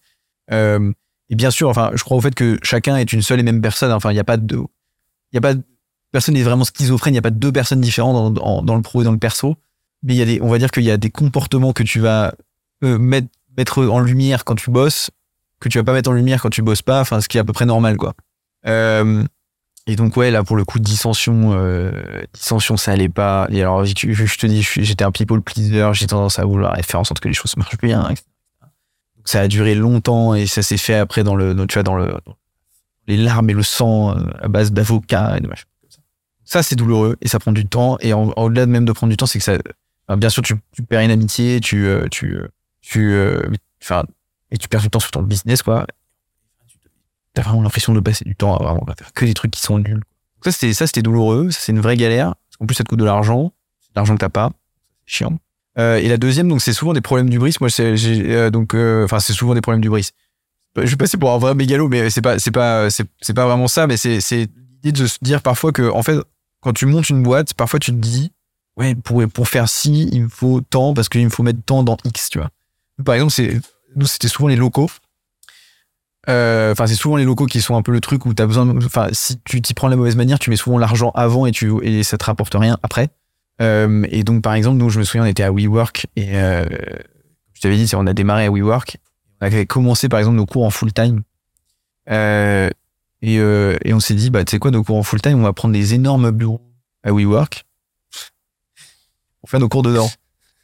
Et 1.31 1.35
bien 1.35 1.51
sûr, 1.51 1.69
enfin 1.69 1.91
je 1.95 2.03
crois 2.05 2.17
au 2.17 2.21
fait 2.21 2.35
que 2.35 2.59
chacun 2.63 2.97
est 2.97 3.13
une 3.13 3.23
seule 3.23 3.41
et 3.41 3.43
même 3.43 3.61
personne. 3.61 3.93
Enfin 3.93 4.13
il 4.13 4.17
y 4.17 4.21
a 4.21 4.25
pas 4.25 4.37
de, 4.37 4.57
il 4.57 5.35
y 5.35 5.39
a 5.39 5.41
pas 5.41 5.55
de- 5.55 5.63
personne 6.13 6.35
n'est 6.35 6.43
vraiment 6.43 6.65
schizophrène. 6.65 7.15
Il 7.15 7.17
y 7.17 7.19
a 7.19 7.23
pas 7.23 7.31
deux 7.31 7.53
personnes 7.53 7.81
différentes 7.81 8.35
dans, 8.35 8.77
le 8.77 8.83
pro 8.83 9.03
et 9.03 9.05
dans 9.05 9.13
le 9.13 9.19
perso. 9.19 9.57
Mais 10.03 10.15
il 10.15 10.19
y 10.19 10.23
a 10.23 10.25
des, 10.25 10.41
on 10.41 10.49
va 10.49 10.59
dire 10.59 10.71
qu'il 10.71 10.85
y 10.85 10.91
a 10.91 10.97
des 10.97 11.11
comportements 11.11 11.73
que 11.73 11.83
tu 11.83 12.01
vas 12.01 12.35
euh, 12.85 12.99
mettre 12.99 13.79
en 13.79 14.01
lumière 14.01 14.45
quand 14.45 14.55
tu 14.55 14.71
bosses 14.71 15.11
que 15.59 15.69
tu 15.69 15.79
vas 15.79 15.85
pas 15.85 15.93
mettre 15.93 16.11
en 16.11 16.13
lumière 16.13 16.43
quand 16.43 16.51
tu 16.51 16.63
bosses 16.63 16.83
pas. 16.83 17.01
Enfin 17.01 17.21
ce 17.21 17.29
qui 17.29 17.39
est 17.39 17.41
à 17.41 17.45
peu 17.45 17.53
près 17.53 17.67
normal 17.67 17.97
quoi. 17.97 18.15
Euh, 18.67 19.25
et 19.87 19.97
donc 19.97 20.17
ouais, 20.17 20.31
là 20.31 20.43
pour 20.43 20.57
le 20.57 20.65
coup 20.65 20.79
dissension, 20.79 21.53
euh, 21.55 22.23
dissension 22.35 22.77
ça 22.77 22.93
allait 22.93 23.09
pas. 23.09 23.47
Et 23.51 23.63
alors 23.63 23.85
je, 23.85 23.95
te 23.95 24.47
dis, 24.47 24.63
j'étais 24.63 25.05
un 25.05 25.13
people 25.13 25.41
pleaser, 25.41 25.91
j'ai 25.93 26.07
tendance 26.07 26.39
à 26.39 26.45
vouloir 26.45 26.77
faire 26.85 27.01
en 27.01 27.05
sorte 27.05 27.21
que 27.21 27.29
les 27.29 27.35
choses 27.35 27.57
marchent 27.57 27.79
bien. 27.79 28.09
Ça 29.27 29.41
a 29.43 29.49
duré 29.49 29.75
longtemps 29.75 30.35
et 30.35 30.47
ça 30.47 30.63
s'est 30.63 30.79
fait 30.79 30.95
après 30.95 31.23
dans 31.25 31.37
le, 31.37 31.53
dans- 31.55 31.67
tu 31.67 31.75
vois, 31.75 31.83
dans 31.83 31.97
le, 31.97 32.17
les 33.07 33.19
larmes 33.19 33.51
et 33.51 33.53
le 33.53 33.63
sang 33.63 34.17
euh, 34.17 34.23
à 34.41 34.49
base 34.49 34.73
d'avocats 34.73 35.37
et 35.37 35.41
de 35.41 35.49
machin 35.49 35.67
ça. 36.45 36.63
C'est 36.63 36.77
douloureux 36.77 37.17
et 37.21 37.29
ça 37.29 37.39
prend 37.41 37.51
du 37.53 37.67
temps. 37.67 37.99
Et 38.01 38.13
en- 38.15 38.29
au-delà 38.37 38.67
de 38.67 38.71
même 38.71 38.85
de 38.85 38.93
prendre 38.93 39.11
du 39.11 39.17
temps, 39.19 39.27
c'est 39.27 39.39
que 39.41 39.45
ça, 39.45 39.59
bien 40.17 40.31
sûr 40.31 40.43
tu, 40.43 40.55
perds 40.89 41.01
une 41.01 41.11
amitié, 41.11 41.61
tu, 41.61 41.87
euh, 41.87 42.07
tu, 42.09 42.35
euh, 42.37 42.49
tu, 42.81 43.15
enfin, 43.83 44.05
et 44.53 44.57
tu 44.57 44.69
perds 44.69 44.83
du 44.83 44.89
temps 44.91 45.01
sur 45.01 45.11
ton 45.11 45.23
business 45.23 45.63
quoi. 45.63 45.87
T'as 47.35 47.43
vraiment 47.43 47.63
l'impression 47.63 47.93
de 47.93 48.01
passer 48.01 48.25
du 48.25 48.35
temps 48.35 48.57
à 48.57 48.63
vraiment 48.63 48.87
faire 48.97 49.13
que 49.13 49.25
des 49.27 49.35
trucs 49.35 49.51
qui 49.51 49.61
sont 49.61 49.79
nuls. 49.79 50.03
Ça, 50.43 50.53
c'était, 50.53 50.73
ça, 50.73 50.87
c'était 50.87 51.03
douloureux. 51.03 51.51
C'est 51.51 51.73
une 51.73 51.81
vraie 51.81 51.97
galère. 51.97 52.35
Qu'en 52.59 52.67
plus, 52.67 52.75
ça 52.77 52.85
te 52.85 52.89
coûte 52.89 53.01
de 53.01 53.05
l'argent. 53.05 53.47
De 53.47 53.51
l'argent 53.97 54.15
que 54.15 54.21
t'as 54.21 54.29
pas. 54.29 54.53
Chiant. 55.05 55.39
Euh, 55.79 55.97
et 55.97 56.09
la 56.09 56.17
deuxième, 56.17 56.49
donc, 56.49 56.63
c'est 56.63 56.73
souvent 56.73 56.93
des 56.93 57.01
problèmes 57.01 57.29
du 57.29 57.39
bris. 57.39 57.55
Moi, 57.61 57.69
c'est, 57.71 57.95
euh, 58.07 58.51
donc, 58.51 58.75
euh, 58.75 59.05
enfin, 59.05 59.21
c'est 59.21 59.33
souvent 59.33 59.55
des 59.55 59.61
problèmes 59.61 59.83
du 59.83 59.91
bris. 59.91 60.11
Je 60.77 60.83
vais 60.91 60.97
passer 60.97 61.17
pour 61.17 61.33
un 61.33 61.39
vrai 61.39 61.55
mégalo, 61.55 61.89
mais 61.89 62.11
c'est 62.11 62.21
pas, 62.23 62.39
c'est 62.39 62.51
pas, 62.51 62.89
c'est, 62.91 63.35
pas 63.35 63.47
vraiment 63.47 63.69
ça, 63.69 63.87
mais 63.87 63.97
c'est, 63.97 64.19
l'idée 64.31 64.93
de 64.93 65.07
se 65.07 65.19
dire 65.23 65.41
parfois 65.43 65.73
que, 65.73 65.91
en 65.91 66.03
fait, 66.03 66.19
quand 66.61 66.73
tu 66.73 66.87
montes 66.87 67.09
une 67.11 67.23
boîte, 67.23 67.55
parfois 67.55 67.79
tu 67.79 67.93
te 67.93 67.97
dis, 67.97 68.31
ouais, 68.77 68.95
pour, 68.95 69.27
pour 69.29 69.49
faire 69.49 69.69
ci, 69.69 70.09
il 70.13 70.25
me 70.25 70.29
faut 70.29 70.61
tant, 70.61 70.93
parce 70.93 71.09
qu'il 71.09 71.25
me 71.25 71.31
faut 71.31 71.43
mettre 71.43 71.61
tant 71.65 71.83
dans 71.83 71.97
X, 72.05 72.29
tu 72.31 72.39
vois. 72.39 72.51
Par 73.05 73.15
exemple, 73.15 73.33
c'est, 73.33 73.59
nous, 73.97 74.07
c'était 74.07 74.29
souvent 74.29 74.49
les 74.49 74.57
locaux. 74.57 74.91
Enfin, 76.29 76.87
c'est 76.87 76.95
souvent 76.97 77.17
les 77.17 77.25
locaux 77.25 77.47
qui 77.47 77.61
sont 77.61 77.77
un 77.77 77.83
peu 77.83 77.93
le 77.93 78.01
truc 78.01 78.27
où 78.27 78.35
t'as 78.35 78.47
besoin. 78.47 78.67
de- 78.67 78.85
Enfin, 78.85 79.09
si 79.13 79.39
tu 79.45 79.63
t'y 79.63 79.75
prends 79.75 79.87
de 79.89 79.93
la 79.93 79.97
mauvaise 79.97 80.17
manière, 80.17 80.39
tu 80.39 80.51
mets 80.51 80.57
souvent 80.57 80.77
l'argent 80.79 81.13
avant 81.15 81.47
et 81.47 81.53
tu 81.53 81.73
et 81.85 82.03
ça 82.03 82.19
te 82.19 82.25
rapporte 82.25 82.55
rien 82.55 82.79
après. 82.83 83.09
Euh, 83.63 84.07
et 84.11 84.23
donc, 84.23 84.43
par 84.43 84.55
exemple, 84.55 84.77
nous, 84.77 84.91
je 84.91 84.99
me 84.99 85.05
souviens, 85.05 85.25
on 85.25 85.27
était 85.27 85.43
à 85.43 85.53
WeWork 85.53 86.07
et 86.17 86.37
euh, 86.37 86.67
je 87.55 87.61
t'avais 87.61 87.77
dit, 87.77 87.91
on 87.95 88.07
a 88.07 88.13
démarré 88.13 88.47
à 88.47 88.51
WeWork. 88.51 88.99
On 89.41 89.47
avait 89.47 89.67
commencé, 89.67 90.09
par 90.09 90.19
exemple, 90.19 90.37
nos 90.37 90.47
cours 90.47 90.65
en 90.65 90.71
full 90.71 90.93
time. 90.93 91.23
Euh, 92.11 92.71
et, 93.23 93.39
euh, 93.39 93.77
et 93.85 93.95
on 93.95 94.01
s'est 94.01 94.15
dit, 94.15 94.31
bah, 94.31 94.45
tu 94.45 94.53
sais 94.53 94.59
quoi, 94.59 94.71
nos 94.71 94.85
cours 94.85 94.97
en 94.97 95.03
full 95.03 95.21
time, 95.21 95.39
on 95.39 95.43
va 95.43 95.53
prendre 95.53 95.73
des 95.73 95.95
énormes 95.95 96.31
bureaux 96.31 96.61
à 97.03 97.13
WeWork. 97.13 97.65
On 99.43 99.47
fait 99.47 99.59
nos 99.59 99.69
cours 99.69 99.83
dedans. 99.83 100.11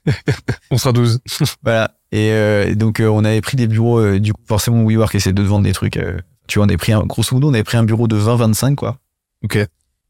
On 0.71 0.77
sera 0.77 0.93
12. 0.93 1.21
Voilà. 1.63 1.97
Et, 2.11 2.33
euh, 2.33 2.75
donc, 2.75 3.01
euh, 3.01 3.07
on 3.07 3.25
avait 3.25 3.41
pris 3.41 3.57
des 3.57 3.69
bureaux, 3.69 4.19
du 4.19 4.33
coup, 4.33 4.43
forcément, 4.47 4.85
WeWork 4.85 5.15
essaie 5.15 5.33
de 5.33 5.43
vendre 5.43 5.65
des 5.65 5.73
trucs. 5.73 5.99
tu 6.47 6.59
vois, 6.59 6.67
on 6.67 6.69
avait 6.69 6.77
pris 6.77 6.93
un, 6.93 7.05
grosso 7.05 7.35
modo, 7.35 7.49
on 7.49 7.55
avait 7.55 7.65
pris 7.65 7.79
un 7.79 7.85
bureau 7.85 8.09
de 8.09 8.17
20-25, 8.17 8.75
quoi. 8.75 8.99
Ok. 9.45 9.59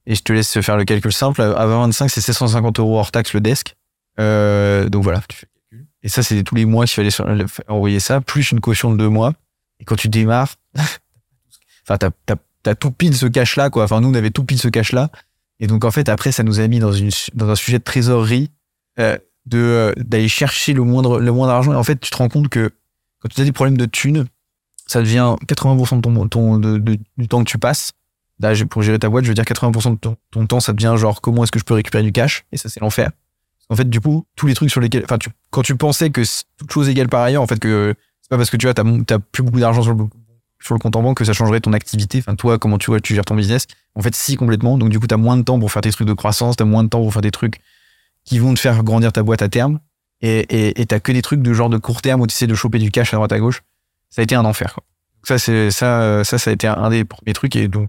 Et 0.06 0.14
je 0.14 0.22
te 0.22 0.32
laisse 0.32 0.60
faire 0.60 0.76
le 0.76 0.84
calcul 0.84 1.12
simple. 1.12 1.40
À 1.42 1.66
20-25, 1.66 2.08
c'est 2.08 2.20
750 2.20 2.78
euros 2.80 2.98
hors 2.98 3.12
taxe 3.12 3.32
le 3.34 3.40
desk. 3.40 3.76
Euh, 4.18 4.88
donc 4.88 5.02
voilà, 5.04 5.22
tu 5.28 5.36
fais 5.36 5.46
le 5.46 5.60
calcul. 5.78 5.86
Et 6.02 6.08
ça, 6.08 6.22
c'est 6.22 6.42
tous 6.42 6.54
les 6.54 6.64
mois 6.64 6.86
qu'il 6.86 6.94
fallait 7.10 7.44
envoyer 7.68 8.00
ça, 8.00 8.20
plus 8.20 8.50
une 8.50 8.60
caution 8.60 8.90
de 8.92 8.96
deux 8.96 9.08
mois. 9.08 9.32
Et 9.80 9.84
quand 9.84 9.96
tu 9.96 10.08
démarres, 10.08 10.56
enfin, 11.88 11.98
t'as, 12.62 12.74
tout 12.74 12.90
pile 12.90 13.16
ce 13.16 13.26
cash-là, 13.26 13.70
quoi. 13.70 13.84
Enfin, 13.84 14.00
nous, 14.00 14.08
on 14.10 14.14
avait 14.14 14.30
tout 14.30 14.44
pile 14.44 14.58
ce 14.58 14.68
cash-là. 14.68 15.10
Et 15.60 15.66
donc, 15.66 15.84
en 15.84 15.90
fait, 15.90 16.08
après, 16.08 16.32
ça 16.32 16.42
nous 16.42 16.58
a 16.60 16.66
mis 16.66 16.80
dans 16.80 16.92
un 17.50 17.54
sujet 17.54 17.78
de 17.78 17.84
trésorerie, 17.84 18.50
euh, 18.98 19.16
de, 19.46 19.58
euh, 19.58 19.92
d'aller 19.96 20.28
chercher 20.28 20.72
le 20.72 20.82
moindre, 20.82 21.20
le 21.20 21.32
moindre 21.32 21.52
argent. 21.52 21.72
Et 21.72 21.76
en 21.76 21.84
fait, 21.84 21.98
tu 22.00 22.10
te 22.10 22.16
rends 22.16 22.28
compte 22.28 22.48
que 22.48 22.70
quand 23.20 23.28
tu 23.28 23.40
as 23.40 23.44
des 23.44 23.52
problèmes 23.52 23.76
de 23.78 23.86
thunes, 23.86 24.26
ça 24.86 25.00
devient 25.00 25.36
80% 25.46 25.96
de 26.00 26.28
ton, 26.28 26.58
de- 26.58 26.98
du 27.16 27.28
temps 27.28 27.44
que 27.44 27.48
tu 27.48 27.58
passes. 27.58 27.92
Là, 28.42 28.52
pour 28.68 28.82
gérer 28.82 28.98
ta 28.98 29.08
boîte, 29.08 29.24
je 29.24 29.28
veux 29.28 29.34
dire 29.34 29.44
80% 29.44 29.92
de 29.92 30.16
ton, 30.30 30.46
temps, 30.46 30.58
ça 30.58 30.72
devient 30.72 30.94
genre 30.98 31.20
comment 31.20 31.44
est-ce 31.44 31.52
que 31.52 31.60
je 31.60 31.64
peux 31.64 31.74
récupérer 31.74 32.02
du 32.02 32.10
cash? 32.10 32.44
Et 32.50 32.56
ça, 32.56 32.68
c'est 32.68 32.80
l'enfer. 32.80 33.10
En 33.68 33.76
fait, 33.76 33.88
du 33.88 34.00
coup, 34.00 34.26
tous 34.34 34.48
les 34.48 34.54
trucs 34.54 34.70
sur 34.70 34.80
lesquels, 34.80 35.04
enfin, 35.04 35.16
quand 35.50 35.62
tu 35.62 35.76
pensais 35.76 36.10
que 36.10 36.22
toute 36.58 36.72
chose 36.72 36.88
égale 36.88 37.08
par 37.08 37.22
ailleurs, 37.22 37.42
en 37.42 37.46
fait, 37.46 37.60
que 37.60 37.94
c'est 38.20 38.28
pas 38.28 38.36
parce 38.36 38.50
que 38.50 38.56
tu 38.56 38.66
vois, 38.66 38.74
t'as, 38.74 39.18
plus 39.18 39.44
beaucoup 39.44 39.60
d'argent 39.60 39.82
sur 39.82 39.94
le, 39.94 40.78
compte 40.78 40.96
en 40.96 41.02
banque 41.02 41.18
que 41.18 41.24
ça 41.24 41.32
changerait 41.32 41.60
ton 41.60 41.72
activité. 41.72 42.18
Enfin, 42.18 42.34
toi, 42.34 42.58
comment 42.58 42.78
tu 42.78 42.90
vois, 42.90 43.00
tu 43.00 43.14
gères 43.14 43.24
ton 43.24 43.36
business. 43.36 43.68
En 43.94 44.02
fait, 44.02 44.14
si, 44.16 44.36
complètement. 44.36 44.76
Donc, 44.76 44.88
du 44.88 44.98
coup, 44.98 45.06
t'as 45.06 45.16
moins 45.16 45.36
de 45.36 45.42
temps 45.42 45.60
pour 45.60 45.70
faire 45.70 45.82
tes 45.82 45.92
trucs 45.92 46.08
de 46.08 46.12
croissance, 46.12 46.56
t'as 46.56 46.64
moins 46.64 46.82
de 46.82 46.88
temps 46.88 47.00
pour 47.00 47.12
faire 47.12 47.22
des 47.22 47.30
trucs 47.30 47.60
qui 48.24 48.40
vont 48.40 48.54
te 48.54 48.60
faire 48.60 48.82
grandir 48.82 49.12
ta 49.12 49.22
boîte 49.22 49.42
à 49.42 49.48
terme. 49.48 49.78
Et, 50.20 50.80
et, 50.80 50.86
t'as 50.86 51.00
que 51.00 51.12
des 51.12 51.22
trucs 51.22 51.42
de 51.42 51.52
genre 51.52 51.68
de 51.68 51.78
court 51.78 52.02
terme 52.02 52.20
où 52.20 52.26
tu 52.26 52.34
essaies 52.34 52.46
de 52.46 52.54
choper 52.54 52.78
du 52.78 52.90
cash 52.90 53.14
à 53.14 53.16
droite 53.16 53.32
à 53.32 53.38
gauche. 53.38 53.62
Ça 54.10 54.20
a 54.20 54.22
été 54.24 54.34
un 54.34 54.44
enfer, 54.44 54.74
quoi. 54.74 54.84
Ça, 55.24 55.38
c'est, 55.38 55.70
ça, 55.70 56.24
ça, 56.24 56.38
ça 56.38 56.50
a 56.50 56.52
été 56.52 56.66
un 56.66 56.90
des 56.90 57.04
premiers 57.04 57.32
trucs. 57.32 57.54
Et 57.56 57.68
donc, 57.68 57.88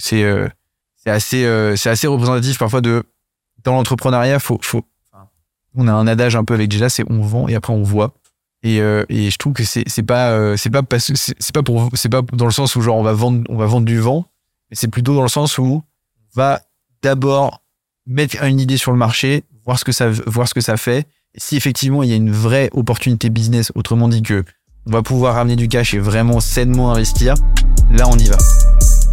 c'est, 0.00 0.24
euh, 0.24 0.48
c'est 0.96 1.10
assez, 1.10 1.44
euh, 1.44 1.76
c'est 1.76 1.90
assez 1.90 2.06
représentatif 2.06 2.58
parfois 2.58 2.80
de, 2.80 3.04
dans 3.64 3.74
l'entrepreneuriat, 3.74 4.38
faut, 4.40 4.58
faut, 4.62 4.84
on 5.74 5.86
a 5.86 5.92
un 5.92 6.06
adage 6.06 6.34
un 6.36 6.44
peu 6.44 6.54
avec 6.54 6.72
Jella, 6.72 6.88
c'est 6.88 7.04
on 7.08 7.20
vend 7.20 7.48
et 7.48 7.54
après 7.54 7.72
on 7.72 7.82
voit. 7.82 8.14
Et, 8.62 8.80
euh, 8.80 9.04
et 9.08 9.30
je 9.30 9.36
trouve 9.38 9.52
que 9.52 9.64
c'est, 9.64 9.84
c'est 9.86 10.02
pas, 10.02 10.56
c'est 10.56 10.70
pas 10.70 10.82
c'est 10.98 11.54
pas 11.54 11.62
pour, 11.62 11.90
c'est 11.94 12.08
pas 12.08 12.22
dans 12.32 12.44
le 12.44 12.50
sens 12.50 12.76
où 12.76 12.80
genre 12.82 12.96
on 12.96 13.02
va 13.02 13.12
vendre, 13.12 13.42
on 13.48 13.56
va 13.56 13.66
vendre 13.66 13.86
du 13.86 13.98
vent, 13.98 14.26
mais 14.70 14.76
c'est 14.76 14.88
plutôt 14.88 15.14
dans 15.14 15.22
le 15.22 15.28
sens 15.28 15.58
où 15.58 15.64
on 15.64 15.82
va 16.34 16.60
d'abord 17.02 17.62
mettre 18.06 18.42
une 18.42 18.60
idée 18.60 18.76
sur 18.76 18.92
le 18.92 18.98
marché, 18.98 19.44
voir 19.64 19.78
ce 19.78 19.84
que 19.84 19.92
ça, 19.92 20.10
voir 20.26 20.48
ce 20.48 20.54
que 20.54 20.60
ça 20.60 20.76
fait. 20.76 21.06
Et 21.34 21.40
si 21.40 21.56
effectivement 21.56 22.02
il 22.02 22.10
y 22.10 22.12
a 22.12 22.16
une 22.16 22.32
vraie 22.32 22.68
opportunité 22.72 23.30
business, 23.30 23.72
autrement 23.74 24.08
dit 24.08 24.22
que 24.22 24.44
on 24.86 24.90
va 24.90 25.02
pouvoir 25.02 25.34
ramener 25.34 25.56
du 25.56 25.68
cash 25.68 25.94
et 25.94 25.98
vraiment 25.98 26.40
sainement 26.40 26.90
investir, 26.90 27.34
là 27.90 28.08
on 28.08 28.16
y 28.16 28.26
va. 28.26 28.36